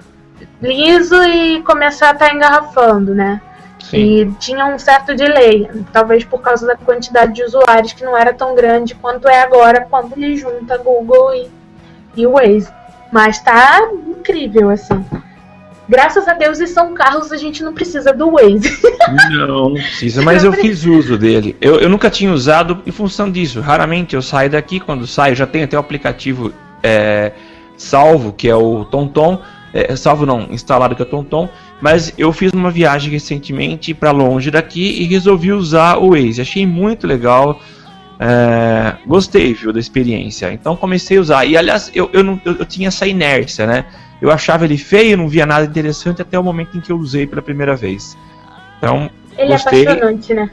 [0.63, 3.41] liso e começar a estar tá engarrafando, né?
[3.81, 3.97] Sim.
[3.99, 8.33] E tinha um certo delay, talvez por causa da quantidade de usuários que não era
[8.33, 11.51] tão grande quanto é agora quando ele junta Google e,
[12.17, 12.73] e o Waze.
[13.13, 15.05] Mas tá incrível, assim.
[15.89, 18.79] Graças a Deus, em São Carlos a gente não precisa do Waze.
[19.31, 21.57] Não, não precisa, mas eu fiz uso dele.
[21.61, 23.61] Eu, eu nunca tinha usado em função disso.
[23.61, 27.33] Raramente eu saio daqui, quando saio, já tenho até o aplicativo é,
[27.77, 29.41] salvo, que é o TomTom.
[29.75, 31.49] É, salvo não, instalado que é o TomTom.
[31.81, 36.41] Mas eu fiz uma viagem recentemente para longe daqui e resolvi usar o Waze.
[36.41, 37.61] Achei muito legal.
[38.19, 40.51] É, gostei, viu, da experiência.
[40.53, 41.45] Então comecei a usar.
[41.45, 43.85] E aliás, eu, eu, não, eu, eu tinha essa inércia, né?
[44.21, 47.27] Eu achava ele feio, não via nada interessante até o momento em que eu usei
[47.27, 48.17] pela primeira vez.
[48.79, 49.85] Então, ele gostei.
[49.85, 50.51] é apaixonante, né?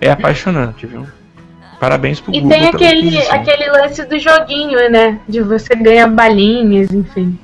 [0.00, 1.06] É apaixonante, viu?
[1.78, 2.56] Parabéns pro e Google.
[2.56, 5.18] E tem aquele, aquele lance do joguinho, né?
[5.28, 7.38] De você ganhar balinhas, enfim.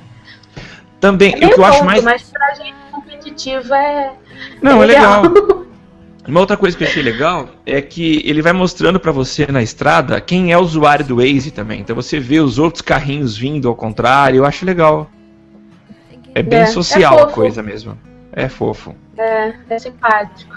[0.99, 2.03] Também, é o que eu acho mais.
[2.03, 4.11] Mas pra gente competitiva é.
[4.61, 5.25] Não, é legal.
[5.25, 5.67] É legal.
[6.27, 9.63] Uma outra coisa que eu achei legal é que ele vai mostrando para você na
[9.63, 11.79] estrada quem é o usuário do Waze também.
[11.79, 15.09] Então você vê os outros carrinhos vindo ao contrário, eu acho legal.
[16.37, 17.97] É bem é, social é a coisa mesmo.
[18.31, 18.95] É fofo.
[19.17, 20.55] É, é simpático.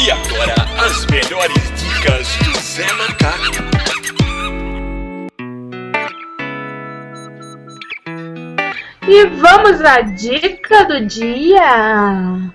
[0.00, 3.62] E agora, as melhores dicas do Zé Macaco.
[9.06, 12.50] E vamos à dica do dia.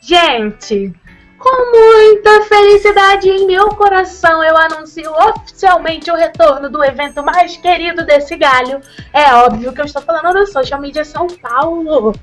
[0.00, 0.94] Gente,
[1.42, 8.04] com muita felicidade em meu coração, eu anuncio oficialmente o retorno do evento mais querido
[8.06, 8.80] desse galho.
[9.12, 12.14] É óbvio que eu estou falando do Social Media São Paulo.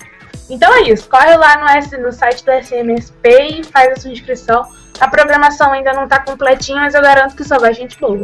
[0.50, 4.64] Então é isso, corre lá no, no site do SMSP e faz a sua inscrição.
[5.00, 8.22] A programação ainda não está completinha, mas eu garanto que só vai gente boa.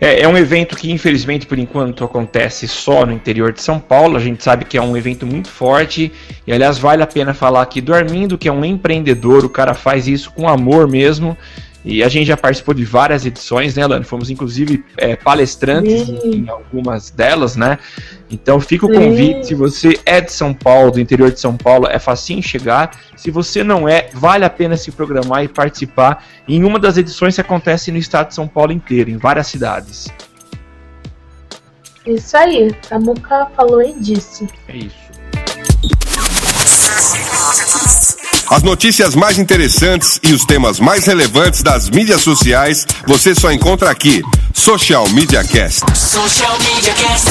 [0.00, 4.16] É, é, um evento que, infelizmente, por enquanto acontece só no interior de São Paulo.
[4.16, 6.12] A gente sabe que é um evento muito forte.
[6.44, 9.44] E, aliás, vale a pena falar aqui do Armindo, que é um empreendedor.
[9.44, 11.38] O cara faz isso com amor mesmo.
[11.84, 14.04] E a gente já participou de várias edições, né, Lano?
[14.04, 17.78] Fomos, inclusive, é, palestrantes em, em, algumas delas, né?
[18.30, 21.88] Então fica o convite, se você é de São Paulo, do interior de São Paulo,
[21.88, 22.92] é facinho chegar.
[23.16, 27.34] Se você não é, vale a pena se programar e participar em uma das edições
[27.34, 30.08] que acontece no estado de São Paulo inteiro, em várias cidades.
[32.06, 34.48] Isso aí, a Muca falou e disse.
[34.68, 35.01] É isso.
[38.52, 43.90] As notícias mais interessantes e os temas mais relevantes das mídias sociais você só encontra
[43.90, 44.20] aqui.
[44.52, 45.86] Social Media Cast.
[45.96, 47.30] Social Media Cast.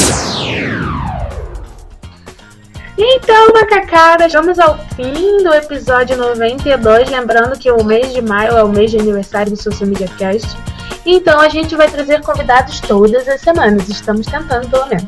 [2.98, 7.12] Então, macacadas, vamos ao fim do episódio 92.
[7.12, 10.58] Lembrando que o mês de maio é o mês de aniversário do Social Media Cast.
[11.06, 13.88] Então, a gente vai trazer convidados todas as semanas.
[13.88, 15.06] Estamos tentando, pelo menos.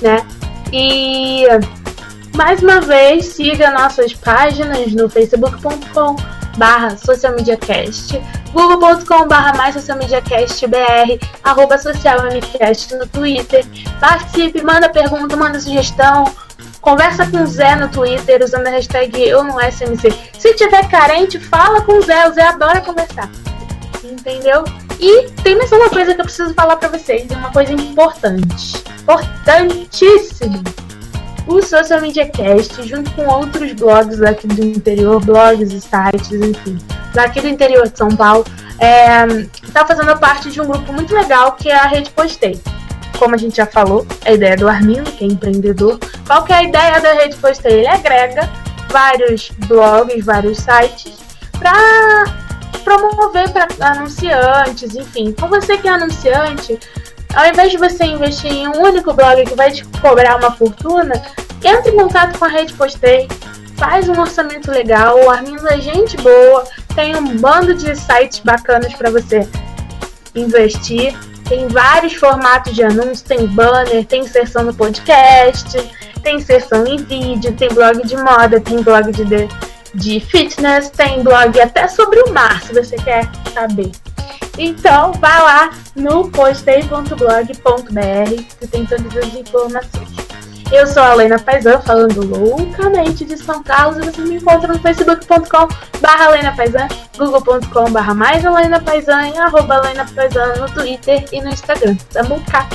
[0.00, 0.24] Né?
[0.72, 1.44] E
[2.34, 6.16] mais uma vez, siga nossas páginas no facebook.com
[6.56, 8.20] barra socialmediacast,
[8.52, 13.64] google.com barra mais socialmediacastbr, arroba socialmcast no Twitter.
[14.00, 16.24] Participe, manda pergunta, manda sugestão,
[16.80, 20.12] conversa com o Zé no Twitter usando a hashtag eu no SMC.
[20.38, 23.28] Se tiver carente, fala com o Zé, o Zé adora conversar.
[24.02, 24.64] Entendeu?
[25.00, 28.82] E tem mais uma coisa que eu preciso falar para vocês, uma coisa importante.
[29.02, 30.62] Importantíssima!
[31.46, 36.78] O Social Media Cast, junto com outros blogs aqui do interior, blogs e sites, enfim,
[37.12, 38.44] daqui do interior de São Paulo,
[39.62, 42.60] está é, fazendo parte de um grupo muito legal que é a Rede Postei.
[43.18, 45.98] Como a gente já falou, a ideia do Armindo, que é empreendedor.
[46.26, 47.78] Qual que é a ideia da Rede Postei?
[47.78, 48.50] Ele agrega
[48.90, 51.14] vários blogs, vários sites
[51.58, 52.24] para
[52.82, 55.32] promover para anunciantes, enfim.
[55.32, 56.78] Com você que é anunciante,
[57.34, 61.14] ao invés de você investir em um único blog que vai te cobrar uma fortuna,
[61.64, 63.28] entre em contato com a Rede Postei,
[63.76, 65.18] faz um orçamento legal,
[65.70, 66.64] é gente boa,
[66.94, 69.48] tem um bando de sites bacanas para você
[70.34, 71.16] investir.
[71.48, 75.76] Tem vários formatos de anúncios, tem banner, tem inserção no podcast,
[76.22, 79.48] tem inserção em vídeo, tem blog de moda, tem blog de,
[79.94, 83.92] de fitness, tem blog até sobre o mar, se você quer saber.
[84.58, 90.14] Então, vá lá no postei.blog.br que tem todas as informações.
[90.72, 94.78] Eu sou a Lena Paisan, falando loucamente de São Carlos, e você me encontra no
[94.78, 95.68] facebook.com
[96.00, 101.40] barra Lena Paisan, google.com barra mais Lena Paisan e arroba Lena Paisan no Twitter e
[101.40, 101.96] no Instagram.
[102.12, 102.66] Tamo cá!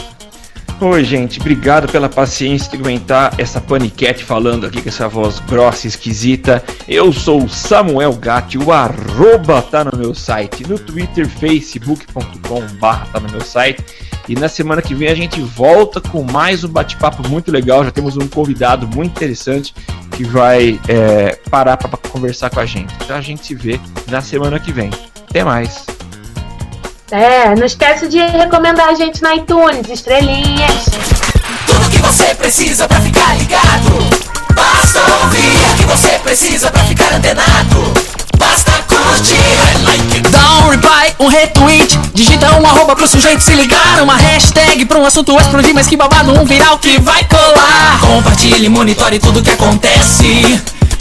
[0.82, 5.86] Oi, gente, obrigado pela paciência de aguentar essa paniquete falando aqui com essa voz grossa
[5.86, 6.64] e esquisita.
[6.88, 13.06] Eu sou o Samuel Gatti, o arroba tá no meu site, no Twitter, facebook.com barra
[13.12, 13.84] tá no meu site.
[14.30, 17.84] E na semana que vem a gente volta com mais um bate-papo muito legal.
[17.84, 19.76] Já temos um convidado muito interessante
[20.16, 22.96] que vai é, parar para conversar com a gente.
[23.04, 23.78] Então a gente se vê
[24.08, 24.92] na semana que vem.
[25.28, 25.99] Até mais!
[27.12, 30.86] É, não esquece de recomendar a gente na iTunes, estrelinhas.
[31.66, 33.92] Tudo que você precisa pra ficar ligado.
[34.54, 37.94] Basta ouvir que você precisa pra ficar antenado.
[38.38, 39.36] Basta curtir.
[40.30, 41.98] Dá um reply, um retweet.
[42.14, 44.04] Digita um arroba pro sujeito se ligar.
[44.04, 48.00] Uma hashtag pra um assunto explodir, mas que babado, um viral que vai colar.
[48.02, 50.62] Compartilhe, monitore tudo que acontece.